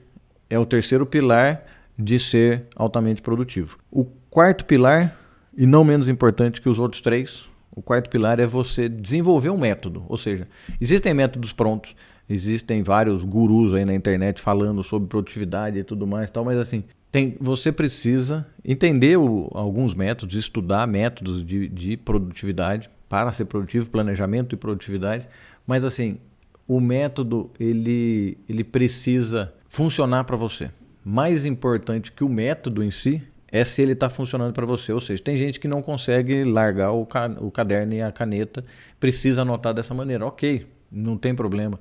é 0.50 0.58
o 0.58 0.66
terceiro 0.66 1.06
pilar 1.06 1.64
de 1.98 2.18
ser 2.18 2.64
altamente 2.74 3.22
produtivo. 3.22 3.78
O 3.90 4.04
quarto 4.30 4.64
pilar, 4.64 5.16
e 5.56 5.66
não 5.66 5.84
menos 5.84 6.08
importante 6.08 6.60
que 6.60 6.68
os 6.68 6.78
outros 6.78 7.00
três, 7.00 7.44
o 7.70 7.82
quarto 7.82 8.10
pilar 8.10 8.40
é 8.40 8.46
você 8.46 8.88
desenvolver 8.88 9.50
um 9.50 9.58
método. 9.58 10.04
Ou 10.08 10.16
seja, 10.16 10.48
existem 10.80 11.14
métodos 11.14 11.52
prontos, 11.52 11.94
Existem 12.28 12.82
vários 12.82 13.22
gurus 13.22 13.72
aí 13.72 13.84
na 13.84 13.94
internet 13.94 14.40
falando 14.40 14.82
sobre 14.82 15.08
produtividade 15.08 15.78
e 15.78 15.84
tudo 15.84 16.06
mais, 16.06 16.30
tal, 16.30 16.44
mas 16.44 16.58
assim, 16.58 16.84
tem, 17.12 17.36
você 17.40 17.70
precisa 17.70 18.46
entender 18.64 19.16
o, 19.16 19.48
alguns 19.52 19.94
métodos, 19.94 20.34
estudar 20.34 20.86
métodos 20.86 21.44
de, 21.44 21.68
de 21.68 21.96
produtividade 21.96 22.90
para 23.08 23.30
ser 23.30 23.44
produtivo, 23.44 23.88
planejamento 23.88 24.54
e 24.54 24.58
produtividade, 24.58 25.28
mas 25.66 25.84
assim, 25.84 26.18
o 26.66 26.80
método 26.80 27.50
ele, 27.60 28.36
ele 28.48 28.64
precisa 28.64 29.54
funcionar 29.68 30.24
para 30.24 30.36
você. 30.36 30.70
Mais 31.04 31.46
importante 31.46 32.10
que 32.10 32.24
o 32.24 32.28
método 32.28 32.82
em 32.82 32.90
si 32.90 33.22
é 33.48 33.64
se 33.64 33.80
ele 33.80 33.92
está 33.92 34.08
funcionando 34.08 34.52
para 34.52 34.66
você. 34.66 34.92
Ou 34.92 35.00
seja, 35.00 35.22
tem 35.22 35.36
gente 35.36 35.60
que 35.60 35.68
não 35.68 35.80
consegue 35.80 36.44
largar 36.44 36.90
o, 36.92 37.06
ca 37.06 37.28
o 37.40 37.50
caderno 37.50 37.94
e 37.94 38.02
a 38.02 38.10
caneta, 38.10 38.64
precisa 38.98 39.42
anotar 39.42 39.72
dessa 39.72 39.94
maneira. 39.94 40.26
Ok, 40.26 40.66
não 40.90 41.16
tem 41.16 41.34
problema. 41.34 41.78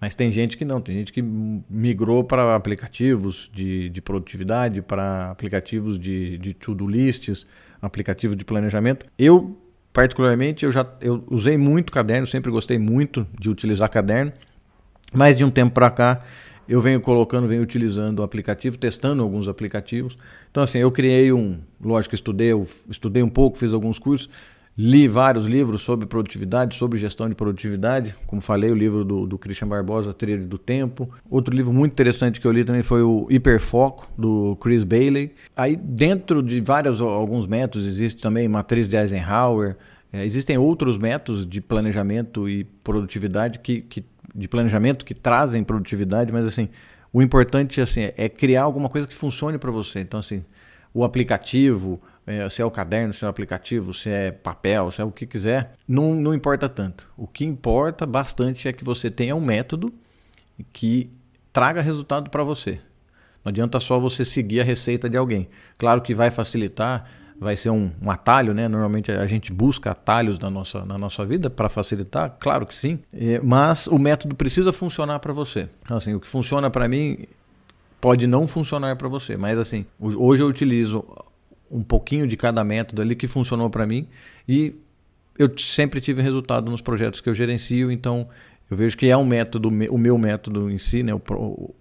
Mas 0.00 0.14
tem 0.14 0.30
gente 0.30 0.56
que 0.56 0.64
não, 0.64 0.80
tem 0.80 0.94
gente 0.94 1.12
que 1.12 1.20
migrou 1.20 2.22
para 2.22 2.54
aplicativos 2.54 3.50
de, 3.52 3.88
de 3.88 4.00
produtividade, 4.00 4.80
para 4.80 5.30
aplicativos 5.30 5.98
de, 5.98 6.38
de 6.38 6.54
to-do 6.54 6.86
lists, 6.86 7.46
aplicativos 7.82 8.36
de 8.36 8.44
planejamento. 8.44 9.06
Eu, 9.18 9.58
particularmente, 9.92 10.64
eu 10.64 10.70
já 10.70 10.86
eu 11.00 11.24
usei 11.28 11.56
muito 11.56 11.90
caderno, 11.90 12.26
sempre 12.26 12.50
gostei 12.50 12.78
muito 12.78 13.26
de 13.38 13.50
utilizar 13.50 13.90
caderno, 13.90 14.32
mas 15.12 15.36
de 15.36 15.44
um 15.44 15.50
tempo 15.50 15.74
para 15.74 15.90
cá 15.90 16.20
eu 16.68 16.80
venho 16.80 17.00
colocando, 17.00 17.48
venho 17.48 17.62
utilizando 17.62 18.18
o 18.18 18.22
aplicativo, 18.22 18.76
testando 18.76 19.22
alguns 19.22 19.48
aplicativos. 19.48 20.18
Então, 20.50 20.62
assim, 20.62 20.78
eu 20.78 20.92
criei 20.92 21.32
um, 21.32 21.58
lógico, 21.82 22.14
estudei, 22.14 22.50
estudei 22.90 23.22
um 23.22 23.28
pouco, 23.28 23.56
fiz 23.56 23.72
alguns 23.72 23.98
cursos, 23.98 24.28
li 24.80 25.08
vários 25.08 25.44
livros 25.44 25.82
sobre 25.82 26.06
produtividade, 26.06 26.76
sobre 26.76 27.00
gestão 27.00 27.28
de 27.28 27.34
produtividade. 27.34 28.14
Como 28.28 28.40
falei, 28.40 28.70
o 28.70 28.74
livro 28.76 29.04
do, 29.04 29.26
do 29.26 29.36
Christian 29.36 29.66
Barbosa, 29.66 30.14
Trilha 30.14 30.46
do 30.46 30.56
Tempo. 30.56 31.10
Outro 31.28 31.52
livro 31.52 31.72
muito 31.72 31.90
interessante 31.90 32.40
que 32.40 32.46
eu 32.46 32.52
li 32.52 32.64
também 32.64 32.84
foi 32.84 33.02
o 33.02 33.26
Hiperfoco, 33.28 34.08
do 34.16 34.56
Chris 34.60 34.84
Bailey. 34.84 35.34
Aí, 35.56 35.74
dentro 35.74 36.40
de 36.40 36.60
vários, 36.60 37.00
alguns 37.00 37.44
métodos, 37.44 37.88
existe 37.88 38.22
também 38.22 38.46
matriz 38.46 38.86
de 38.86 38.96
Eisenhower. 38.96 39.76
É, 40.12 40.24
existem 40.24 40.56
outros 40.56 40.96
métodos 40.96 41.44
de 41.44 41.60
planejamento 41.60 42.48
e 42.48 42.62
produtividade 42.62 43.58
que, 43.58 43.80
que 43.80 44.04
de 44.32 44.46
planejamento 44.46 45.04
que 45.04 45.14
trazem 45.14 45.64
produtividade, 45.64 46.32
mas 46.32 46.46
assim, 46.46 46.68
o 47.12 47.20
importante 47.20 47.80
assim, 47.80 48.12
é 48.16 48.28
criar 48.28 48.62
alguma 48.62 48.88
coisa 48.88 49.08
que 49.08 49.14
funcione 49.14 49.58
para 49.58 49.72
você. 49.72 49.98
Então, 49.98 50.20
assim, 50.20 50.44
o 50.94 51.02
aplicativo, 51.02 52.00
é, 52.28 52.48
se 52.50 52.60
é 52.60 52.64
o 52.64 52.70
caderno, 52.70 53.12
se 53.12 53.24
é 53.24 53.26
o 53.26 53.30
aplicativo, 53.30 53.94
se 53.94 54.10
é 54.10 54.30
papel, 54.30 54.90
se 54.90 55.00
é 55.00 55.04
o 55.04 55.10
que 55.10 55.26
quiser, 55.26 55.72
não, 55.88 56.14
não 56.14 56.34
importa 56.34 56.68
tanto. 56.68 57.08
O 57.16 57.26
que 57.26 57.44
importa 57.44 58.04
bastante 58.04 58.68
é 58.68 58.72
que 58.72 58.84
você 58.84 59.10
tenha 59.10 59.34
um 59.34 59.40
método 59.40 59.92
que 60.72 61.10
traga 61.52 61.80
resultado 61.80 62.28
para 62.28 62.44
você. 62.44 62.80
Não 63.42 63.50
adianta 63.50 63.80
só 63.80 63.98
você 63.98 64.24
seguir 64.24 64.60
a 64.60 64.64
receita 64.64 65.08
de 65.08 65.16
alguém. 65.16 65.48
Claro 65.78 66.02
que 66.02 66.14
vai 66.14 66.30
facilitar 66.30 67.10
vai 67.40 67.56
ser 67.56 67.70
um, 67.70 67.92
um, 68.02 68.10
atalho, 68.10 68.52
né? 68.52 68.66
Normalmente 68.66 69.12
a 69.12 69.26
gente 69.26 69.52
busca 69.52 69.92
atalhos 69.92 70.40
na 70.40 70.50
nossa, 70.50 70.84
na 70.84 70.98
nossa 70.98 71.24
vida 71.24 71.48
para 71.48 71.68
facilitar, 71.68 72.36
claro 72.40 72.66
que 72.66 72.74
sim, 72.74 72.98
é, 73.12 73.40
mas 73.40 73.86
o 73.86 73.96
método 73.96 74.34
precisa 74.34 74.72
funcionar 74.72 75.20
para 75.20 75.32
você. 75.32 75.68
Então, 75.82 75.96
assim, 75.96 76.14
o 76.14 76.20
que 76.20 76.26
funciona 76.26 76.68
para 76.68 76.88
mim 76.88 77.26
pode 78.00 78.26
não 78.26 78.46
funcionar 78.46 78.96
para 78.96 79.06
você, 79.08 79.36
mas 79.36 79.56
assim, 79.56 79.86
hoje 80.00 80.42
eu 80.42 80.48
utilizo 80.48 81.04
um 81.70 81.82
pouquinho 81.82 82.26
de 82.26 82.36
cada 82.36 82.62
método 82.64 83.02
ali 83.02 83.14
que 83.14 83.26
funcionou 83.26 83.68
para 83.70 83.86
mim 83.86 84.06
e 84.48 84.74
eu 85.38 85.56
sempre 85.56 86.00
tive 86.00 86.20
resultado 86.20 86.70
nos 86.70 86.80
projetos 86.80 87.20
que 87.20 87.28
eu 87.28 87.34
gerencio, 87.34 87.92
então 87.92 88.28
eu 88.70 88.76
vejo 88.76 88.96
que 88.96 89.06
é 89.06 89.16
um 89.16 89.24
método, 89.24 89.68
o 89.68 89.98
meu 89.98 90.18
método 90.18 90.70
em 90.70 90.78
si, 90.78 91.02
né? 91.02 91.14
O, 91.14 91.74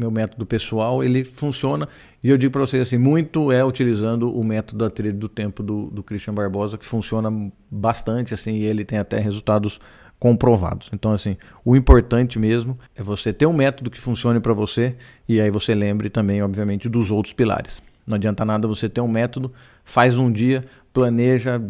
meu 0.00 0.10
método 0.10 0.46
pessoal, 0.46 1.04
ele 1.04 1.22
funciona. 1.22 1.86
E 2.24 2.30
eu 2.30 2.38
digo 2.38 2.52
para 2.52 2.62
vocês 2.62 2.86
assim, 2.86 2.96
muito 2.96 3.52
é 3.52 3.62
utilizando 3.62 4.34
o 4.34 4.42
método 4.42 4.78
da 4.78 4.88
trilha 4.88 5.12
do 5.12 5.28
tempo 5.28 5.62
do, 5.62 5.90
do 5.90 6.02
Christian 6.02 6.32
Barbosa, 6.32 6.78
que 6.78 6.86
funciona 6.86 7.30
bastante, 7.70 8.32
assim, 8.32 8.52
e 8.52 8.64
ele 8.64 8.84
tem 8.84 8.98
até 8.98 9.18
resultados 9.18 9.78
comprovados. 10.18 10.88
Então, 10.92 11.12
assim, 11.12 11.36
o 11.64 11.76
importante 11.76 12.38
mesmo 12.38 12.78
é 12.94 13.02
você 13.02 13.32
ter 13.32 13.46
um 13.46 13.52
método 13.52 13.90
que 13.90 14.00
funcione 14.00 14.40
para 14.40 14.54
você 14.54 14.96
e 15.28 15.40
aí 15.40 15.50
você 15.50 15.74
lembre 15.74 16.08
também, 16.08 16.42
obviamente, 16.42 16.88
dos 16.88 17.10
outros 17.10 17.34
pilares. 17.34 17.82
Não 18.10 18.16
adianta 18.16 18.44
nada 18.44 18.68
você 18.68 18.88
ter 18.88 19.00
um 19.00 19.08
método, 19.08 19.52
faz 19.84 20.18
um 20.18 20.30
dia, 20.30 20.64
planeja, 20.92 21.60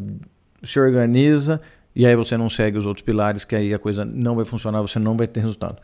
se 0.62 0.80
organiza 0.80 1.60
e 1.94 2.06
aí 2.06 2.16
você 2.16 2.36
não 2.36 2.48
segue 2.48 2.78
os 2.78 2.86
outros 2.86 3.04
pilares, 3.04 3.44
que 3.44 3.54
aí 3.54 3.74
a 3.74 3.78
coisa 3.78 4.04
não 4.04 4.34
vai 4.34 4.44
funcionar, 4.44 4.80
você 4.80 4.98
não 4.98 5.16
vai 5.16 5.26
ter 5.26 5.40
resultado. 5.40 5.76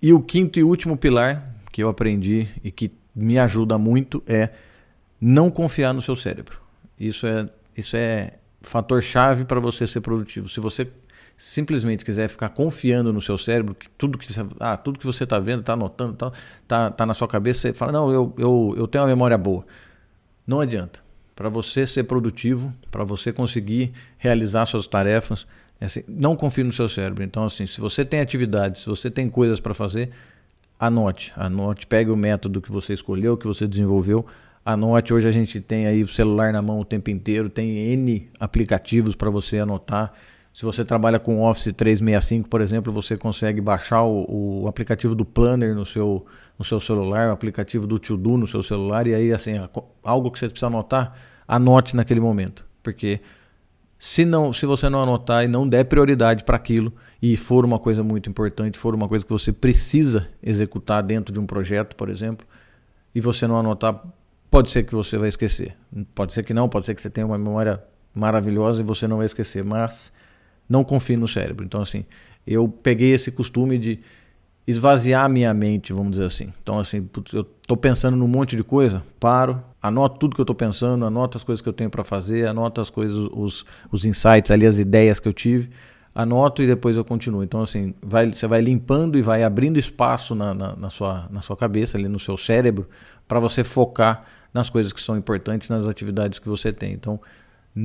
E 0.00 0.12
o 0.12 0.20
quinto 0.20 0.58
e 0.58 0.62
último 0.62 0.96
pilar, 0.96 1.54
que 1.72 1.82
eu 1.82 1.88
aprendi 1.88 2.48
e 2.62 2.70
que 2.70 2.92
me 3.14 3.38
ajuda 3.38 3.78
muito 3.78 4.22
é 4.26 4.50
não 5.20 5.50
confiar 5.50 5.92
no 5.92 6.02
seu 6.02 6.14
cérebro. 6.14 6.60
Isso 6.98 7.26
é, 7.26 7.48
isso 7.76 7.96
é 7.96 8.34
fator 8.60 9.02
chave 9.02 9.44
para 9.44 9.60
você 9.60 9.86
ser 9.86 10.00
produtivo. 10.00 10.48
Se 10.48 10.60
você 10.60 10.88
simplesmente 11.38 12.04
quiser 12.04 12.28
ficar 12.28 12.48
confiando 12.48 13.12
no 13.12 13.22
seu 13.22 13.38
cérebro, 13.38 13.72
que 13.72 13.88
tudo 13.90 14.18
que, 14.18 14.26
ah, 14.58 14.76
tudo 14.76 14.98
que 14.98 15.06
você 15.06 15.22
está 15.22 15.38
vendo, 15.38 15.60
está 15.60 15.74
anotando, 15.74 16.12
está 16.12 16.32
tá, 16.66 16.90
tá 16.90 17.06
na 17.06 17.14
sua 17.14 17.28
cabeça, 17.28 17.60
você 17.60 17.72
fala, 17.72 17.92
não, 17.92 18.12
eu, 18.12 18.34
eu, 18.36 18.74
eu 18.76 18.88
tenho 18.88 19.04
uma 19.04 19.08
memória 19.08 19.38
boa. 19.38 19.64
Não 20.44 20.60
adianta. 20.60 20.98
Para 21.36 21.48
você 21.48 21.86
ser 21.86 22.02
produtivo, 22.02 22.74
para 22.90 23.04
você 23.04 23.32
conseguir 23.32 23.92
realizar 24.18 24.66
suas 24.66 24.88
tarefas, 24.88 25.46
é 25.80 25.84
assim, 25.84 26.02
não 26.08 26.34
confie 26.34 26.64
no 26.64 26.72
seu 26.72 26.88
cérebro. 26.88 27.22
Então, 27.22 27.44
assim, 27.44 27.64
se 27.64 27.80
você 27.80 28.04
tem 28.04 28.18
atividades, 28.18 28.80
se 28.80 28.88
você 28.88 29.08
tem 29.08 29.28
coisas 29.28 29.60
para 29.60 29.72
fazer, 29.72 30.10
anote, 30.80 31.32
anote, 31.36 31.86
pegue 31.86 32.10
o 32.10 32.16
método 32.16 32.60
que 32.60 32.72
você 32.72 32.94
escolheu, 32.94 33.36
que 33.36 33.46
você 33.46 33.68
desenvolveu, 33.68 34.26
anote. 34.64 35.14
Hoje 35.14 35.28
a 35.28 35.30
gente 35.30 35.60
tem 35.60 35.86
aí 35.86 36.02
o 36.02 36.08
celular 36.08 36.52
na 36.52 36.60
mão 36.60 36.80
o 36.80 36.84
tempo 36.84 37.10
inteiro, 37.10 37.48
tem 37.48 37.76
N 37.76 38.28
aplicativos 38.40 39.14
para 39.14 39.30
você 39.30 39.58
anotar. 39.58 40.12
Se 40.58 40.64
você 40.64 40.84
trabalha 40.84 41.20
com 41.20 41.40
Office 41.40 41.72
365, 41.72 42.48
por 42.48 42.60
exemplo, 42.60 42.92
você 42.92 43.16
consegue 43.16 43.60
baixar 43.60 44.02
o, 44.02 44.62
o 44.62 44.66
aplicativo 44.66 45.14
do 45.14 45.24
Planner 45.24 45.72
no 45.72 45.86
seu, 45.86 46.26
no 46.58 46.64
seu 46.64 46.80
celular, 46.80 47.28
o 47.28 47.32
aplicativo 47.32 47.86
do 47.86 47.96
To 47.96 48.16
Do 48.16 48.36
no 48.36 48.44
seu 48.44 48.60
celular, 48.60 49.06
e 49.06 49.14
aí, 49.14 49.32
assim, 49.32 49.52
algo 50.02 50.32
que 50.32 50.38
você 50.40 50.48
precisa 50.48 50.66
anotar, 50.66 51.14
anote 51.46 51.94
naquele 51.94 52.18
momento. 52.18 52.66
Porque 52.82 53.20
se, 54.00 54.24
não, 54.24 54.52
se 54.52 54.66
você 54.66 54.88
não 54.88 55.00
anotar 55.00 55.44
e 55.44 55.46
não 55.46 55.68
der 55.68 55.84
prioridade 55.84 56.42
para 56.42 56.56
aquilo 56.56 56.92
e 57.22 57.36
for 57.36 57.64
uma 57.64 57.78
coisa 57.78 58.02
muito 58.02 58.28
importante, 58.28 58.76
for 58.76 58.96
uma 58.96 59.06
coisa 59.06 59.24
que 59.24 59.30
você 59.30 59.52
precisa 59.52 60.28
executar 60.42 61.04
dentro 61.04 61.32
de 61.32 61.38
um 61.38 61.46
projeto, 61.46 61.94
por 61.94 62.08
exemplo, 62.08 62.44
e 63.14 63.20
você 63.20 63.46
não 63.46 63.56
anotar, 63.60 64.02
pode 64.50 64.70
ser 64.70 64.82
que 64.82 64.92
você 64.92 65.18
vai 65.18 65.28
esquecer. 65.28 65.76
Pode 66.16 66.32
ser 66.32 66.42
que 66.42 66.52
não, 66.52 66.68
pode 66.68 66.84
ser 66.84 66.96
que 66.96 67.00
você 67.00 67.10
tenha 67.10 67.28
uma 67.28 67.38
memória 67.38 67.80
maravilhosa 68.12 68.80
e 68.80 68.84
você 68.84 69.06
não 69.06 69.18
vai 69.18 69.26
esquecer, 69.26 69.62
mas 69.64 70.10
não 70.68 70.84
confie 70.84 71.16
no 71.16 71.26
cérebro. 71.26 71.64
Então, 71.64 71.80
assim, 71.80 72.04
eu 72.46 72.68
peguei 72.68 73.12
esse 73.12 73.30
costume 73.30 73.78
de 73.78 74.00
esvaziar 74.66 75.28
minha 75.30 75.52
mente, 75.54 75.94
vamos 75.94 76.12
dizer 76.12 76.26
assim. 76.26 76.52
Então, 76.62 76.78
assim, 76.78 77.02
putz, 77.02 77.32
eu 77.32 77.40
estou 77.40 77.76
pensando 77.76 78.16
num 78.16 78.28
monte 78.28 78.54
de 78.54 78.62
coisa, 78.62 79.02
paro, 79.18 79.62
anoto 79.82 80.18
tudo 80.18 80.34
que 80.34 80.40
eu 80.40 80.44
estou 80.44 80.54
pensando, 80.54 81.06
anoto 81.06 81.38
as 81.38 81.44
coisas 81.44 81.62
que 81.62 81.68
eu 81.68 81.72
tenho 81.72 81.88
para 81.88 82.04
fazer, 82.04 82.46
anoto 82.46 82.80
as 82.80 82.90
coisas, 82.90 83.28
os, 83.32 83.64
os 83.90 84.04
insights 84.04 84.50
ali, 84.50 84.66
as 84.66 84.78
ideias 84.78 85.18
que 85.18 85.26
eu 85.26 85.32
tive, 85.32 85.70
anoto 86.14 86.62
e 86.62 86.66
depois 86.66 86.96
eu 86.96 87.04
continuo. 87.04 87.42
Então, 87.42 87.62
assim, 87.62 87.94
vai, 88.02 88.30
você 88.30 88.46
vai 88.46 88.60
limpando 88.60 89.16
e 89.16 89.22
vai 89.22 89.42
abrindo 89.42 89.78
espaço 89.78 90.34
na, 90.34 90.52
na, 90.52 90.76
na 90.76 90.90
sua, 90.90 91.26
na 91.30 91.40
sua 91.40 91.56
cabeça, 91.56 91.96
ali 91.96 92.06
no 92.06 92.18
seu 92.18 92.36
cérebro, 92.36 92.86
para 93.26 93.40
você 93.40 93.64
focar 93.64 94.24
nas 94.52 94.68
coisas 94.68 94.92
que 94.92 95.00
são 95.00 95.16
importantes, 95.16 95.70
nas 95.70 95.86
atividades 95.86 96.38
que 96.38 96.48
você 96.48 96.74
tem. 96.74 96.92
Então, 96.92 97.18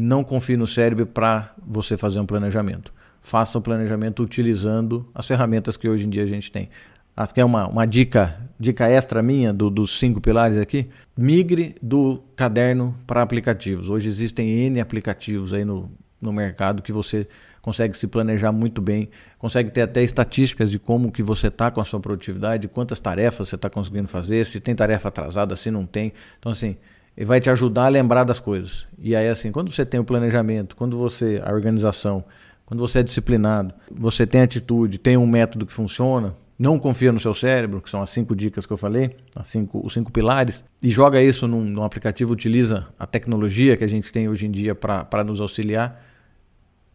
não 0.02 0.24
confie 0.24 0.58
no 0.58 0.68
cérebro 0.68 1.06
para 1.06 1.54
você 1.66 1.98
fazer 1.98 2.20
um 2.20 2.26
planejamento 2.26 2.94
faça 3.24 3.58
o 3.58 3.62
planejamento 3.62 4.22
utilizando 4.22 5.10
as 5.16 5.26
ferramentas 5.26 5.78
que 5.78 5.88
hoje 5.88 6.06
em 6.06 6.10
dia 6.10 6.24
a 6.24 6.28
gente 6.28 6.52
tem. 6.52 6.70
Aqui 7.16 7.40
é 7.40 7.46
uma, 7.46 7.68
uma 7.68 7.86
dica, 7.86 8.38
dica 8.60 8.90
extra 8.90 9.24
minha 9.24 9.54
do, 9.54 9.70
dos 9.70 9.98
cinco 9.98 10.20
pilares 10.20 10.58
aqui. 10.58 10.90
Migre 11.18 11.76
do 11.82 12.22
caderno 12.36 12.96
para 13.08 13.22
aplicativos. 13.22 13.90
Hoje 13.90 14.10
existem 14.10 14.50
N 14.66 14.82
aplicativos 14.82 15.54
aí 15.54 15.64
no, 15.64 15.90
no 16.20 16.34
mercado 16.34 16.82
que 16.82 16.92
você 16.92 17.28
consegue 17.62 17.96
se 17.96 18.08
planejar 18.08 18.52
muito 18.52 18.82
bem, 18.82 19.10
consegue 19.38 19.72
ter 19.72 19.84
até 19.84 20.04
estatísticas 20.04 20.70
de 20.70 20.78
como 20.78 21.10
que 21.10 21.24
você 21.24 21.48
está 21.48 21.72
com 21.72 21.80
a 21.80 21.86
sua 21.86 22.00
produtividade, 22.02 22.68
quantas 22.68 23.00
tarefas 23.00 23.48
você 23.48 23.56
está 23.56 23.70
conseguindo 23.70 24.10
fazer, 24.10 24.46
se 24.46 24.60
tem 24.60 24.76
tarefa 24.76 25.08
atrasada, 25.08 25.56
se 25.56 25.72
não 25.72 25.86
tem. 25.86 26.12
Então, 26.38 26.52
assim, 26.52 26.76
ele 27.16 27.26
vai 27.26 27.40
te 27.40 27.50
ajudar 27.50 27.86
a 27.86 27.90
lembrar 27.90 28.24
das 28.24 28.40
coisas. 28.40 28.88
E 28.98 29.16
aí, 29.16 29.28
assim, 29.28 29.52
quando 29.52 29.72
você 29.72 29.86
tem 29.86 30.00
o 30.00 30.04
planejamento, 30.04 30.76
quando 30.76 30.98
você, 30.98 31.42
a 31.44 31.54
organização, 31.54 32.24
quando 32.66 32.80
você 32.80 33.00
é 33.00 33.04
disciplinado, 33.04 33.74
você 33.92 34.26
tem 34.26 34.42
atitude, 34.42 34.98
tem 34.98 35.16
um 35.16 35.28
método 35.28 35.66
que 35.66 35.74
funciona, 35.74 36.36
não 36.58 36.80
confia 36.80 37.12
no 37.12 37.20
seu 37.20 37.34
cérebro, 37.34 37.82
que 37.82 37.90
são 37.90 38.02
as 38.02 38.10
cinco 38.10 38.36
dicas 38.36 38.66
que 38.66 38.74
eu 38.74 38.78
falei, 38.78 39.16
as 39.36 39.48
cinco, 39.48 39.86
os 39.86 39.94
cinco 39.94 40.12
pilares, 40.12 40.64
e 40.82 40.90
joga 40.90 41.22
isso 41.22 41.48
num, 41.48 41.64
num 41.64 41.84
aplicativo, 41.84 42.34
utiliza 42.34 42.88
a 42.98 43.06
tecnologia 43.06 43.76
que 43.78 43.84
a 43.84 43.88
gente 43.88 44.12
tem 44.12 44.30
hoje 44.30 44.46
em 44.46 44.52
dia 44.52 44.74
para 44.74 45.24
nos 45.24 45.40
auxiliar, 45.40 46.04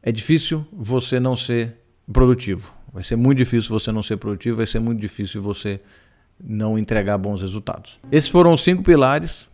é 0.02 0.10
difícil 0.10 0.66
você 0.72 1.20
não 1.20 1.36
ser 1.36 1.76
produtivo. 2.12 2.72
Vai 2.92 3.04
ser 3.04 3.16
muito 3.16 3.38
difícil 3.38 3.70
você 3.70 3.92
não 3.92 4.02
ser 4.02 4.16
produtivo, 4.16 4.56
vai 4.56 4.66
ser 4.66 4.80
muito 4.80 5.00
difícil 5.00 5.42
você 5.42 5.80
não 6.42 6.78
entregar 6.78 7.18
bons 7.18 7.40
resultados. 7.40 8.00
Esses 8.10 8.30
foram 8.30 8.54
os 8.54 8.62
cinco 8.62 8.82
pilares 8.82 9.48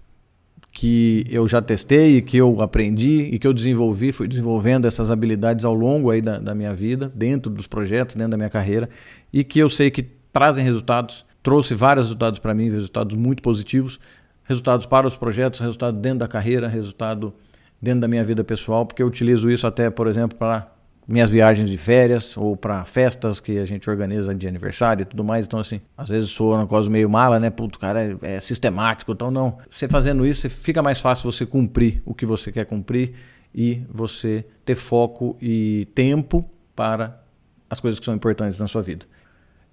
que 0.75 1.25
eu 1.31 1.47
já 1.47 1.63
testei, 1.63 2.21
que 2.21 2.37
eu 2.37 2.61
aprendi 2.61 3.31
e 3.33 3.39
que 3.39 3.47
eu 3.47 3.55
desenvolvi, 3.55 4.11
fui 4.11 4.27
desenvolvendo 4.27 4.89
essas 4.89 5.09
habilidades 5.09 5.65
ao 5.65 5.73
longo 5.73 6.11
aí 6.11 6.21
da, 6.21 6.37
da 6.37 6.53
minha 6.53 6.75
vida, 6.75 7.13
dentro 7.15 7.49
dos 7.49 7.69
projetos, 7.69 8.17
dentro 8.17 8.33
da 8.33 8.37
minha 8.37 8.51
carreira, 8.51 8.91
e 9.33 9.45
que 9.45 9.61
eu 9.61 9.69
sei 9.71 9.89
que 9.89 10.03
trazem 10.33 10.65
resultados, 10.65 11.25
trouxe 11.45 11.77
vários 11.77 12.07
resultados 12.07 12.41
para 12.41 12.53
mim, 12.53 12.69
resultados 12.69 13.17
muito 13.17 13.41
positivos, 13.41 14.01
resultados 14.43 14.85
para 14.85 15.07
os 15.07 15.17
projetos, 15.17 15.61
resultado 15.61 15.97
dentro 15.97 16.19
da 16.19 16.29
carreira, 16.29 16.67
resultado 16.67 17.33
dentro 17.81 18.01
da 18.01 18.09
minha 18.09 18.25
vida 18.25 18.43
pessoal, 18.43 18.85
porque 18.85 19.01
eu 19.01 19.07
utilizo 19.07 19.49
isso 19.49 19.69
até, 19.69 19.89
por 19.91 20.09
exemplo, 20.09 20.37
para 20.37 20.74
minhas 21.07 21.31
viagens 21.31 21.69
de 21.69 21.77
férias 21.77 22.37
ou 22.37 22.57
para 22.57 22.85
festas 22.85 23.41
que 23.41 23.59
a 23.59 23.65
gente 23.65 23.89
organiza 23.89 24.35
de 24.35 24.49
aniversário 24.49 25.03
e 25.03 25.05
tudo 25.05 25.23
mais. 25.23 25.47
Então, 25.47 25.59
assim, 25.59 25.81
às 25.97 26.09
vezes 26.09 26.31
sou 26.31 26.55
uma 26.55 26.67
coisa 26.67 26.89
meio 26.89 27.09
mala, 27.09 27.39
né? 27.39 27.51
Puto, 27.51 27.79
cara, 27.79 28.03
é, 28.23 28.37
é 28.37 28.41
sistemático. 28.41 29.13
Então, 29.13 29.31
não. 29.31 29.59
Você 29.71 29.89
fazendo 29.89 30.27
isso, 30.27 30.49
fica 30.49 30.83
mais 30.83 31.01
fácil 31.01 31.31
você 31.31 31.45
cumprir 31.45 32.03
o 32.05 32.15
que 32.15 32.25
você 32.25 32.51
quer 32.51 32.65
cumprir 32.65 33.15
e 33.55 33.83
você 33.89 34.45
ter 34.65 34.75
foco 34.75 35.37
e 35.41 35.87
tempo 35.95 36.45
para 36.75 37.23
as 37.69 37.81
coisas 37.81 37.99
que 37.99 38.05
são 38.05 38.15
importantes 38.15 38.59
na 38.59 38.67
sua 38.67 38.83
vida. 38.83 39.07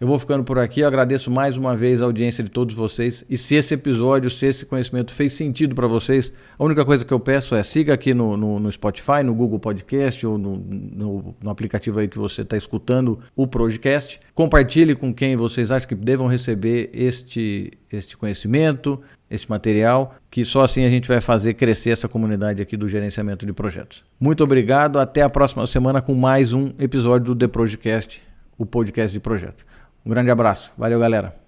Eu 0.01 0.07
vou 0.07 0.17
ficando 0.17 0.43
por 0.43 0.57
aqui. 0.57 0.79
Eu 0.79 0.87
agradeço 0.87 1.29
mais 1.29 1.55
uma 1.55 1.77
vez 1.77 2.01
a 2.01 2.05
audiência 2.05 2.43
de 2.43 2.49
todos 2.49 2.73
vocês. 2.73 3.23
E 3.29 3.37
se 3.37 3.53
esse 3.53 3.75
episódio, 3.75 4.31
se 4.31 4.47
esse 4.47 4.65
conhecimento 4.65 5.13
fez 5.13 5.33
sentido 5.33 5.75
para 5.75 5.85
vocês, 5.85 6.33
a 6.57 6.63
única 6.63 6.83
coisa 6.83 7.05
que 7.05 7.13
eu 7.13 7.19
peço 7.19 7.53
é 7.53 7.61
siga 7.61 7.93
aqui 7.93 8.11
no, 8.11 8.35
no, 8.35 8.59
no 8.59 8.71
Spotify, 8.71 9.21
no 9.23 9.35
Google 9.35 9.59
Podcast 9.59 10.25
ou 10.25 10.39
no, 10.39 10.55
no, 10.57 11.35
no 11.39 11.49
aplicativo 11.51 11.99
aí 11.99 12.07
que 12.07 12.17
você 12.17 12.41
está 12.41 12.57
escutando 12.57 13.19
o 13.35 13.45
podcast. 13.45 14.19
Compartilhe 14.33 14.95
com 14.95 15.13
quem 15.13 15.35
vocês 15.35 15.69
acham 15.69 15.87
que 15.87 15.93
devam 15.93 16.25
receber 16.25 16.89
este, 16.95 17.71
este 17.93 18.17
conhecimento, 18.17 18.99
esse 19.29 19.47
material, 19.47 20.15
que 20.31 20.43
só 20.43 20.63
assim 20.63 20.83
a 20.83 20.89
gente 20.89 21.07
vai 21.07 21.21
fazer 21.21 21.53
crescer 21.53 21.91
essa 21.91 22.07
comunidade 22.07 22.59
aqui 22.59 22.75
do 22.75 22.89
gerenciamento 22.89 23.45
de 23.45 23.53
projetos. 23.53 24.03
Muito 24.19 24.43
obrigado. 24.43 24.97
Até 24.97 25.21
a 25.21 25.29
próxima 25.29 25.67
semana 25.67 26.01
com 26.01 26.15
mais 26.15 26.53
um 26.53 26.71
episódio 26.79 27.35
do 27.35 27.35
The 27.35 27.47
Projecast, 27.47 28.19
o 28.57 28.65
podcast 28.65 29.13
de 29.13 29.19
projetos. 29.19 29.63
Um 30.05 30.09
grande 30.09 30.31
abraço. 30.31 30.71
Valeu, 30.77 30.99
galera. 30.99 31.40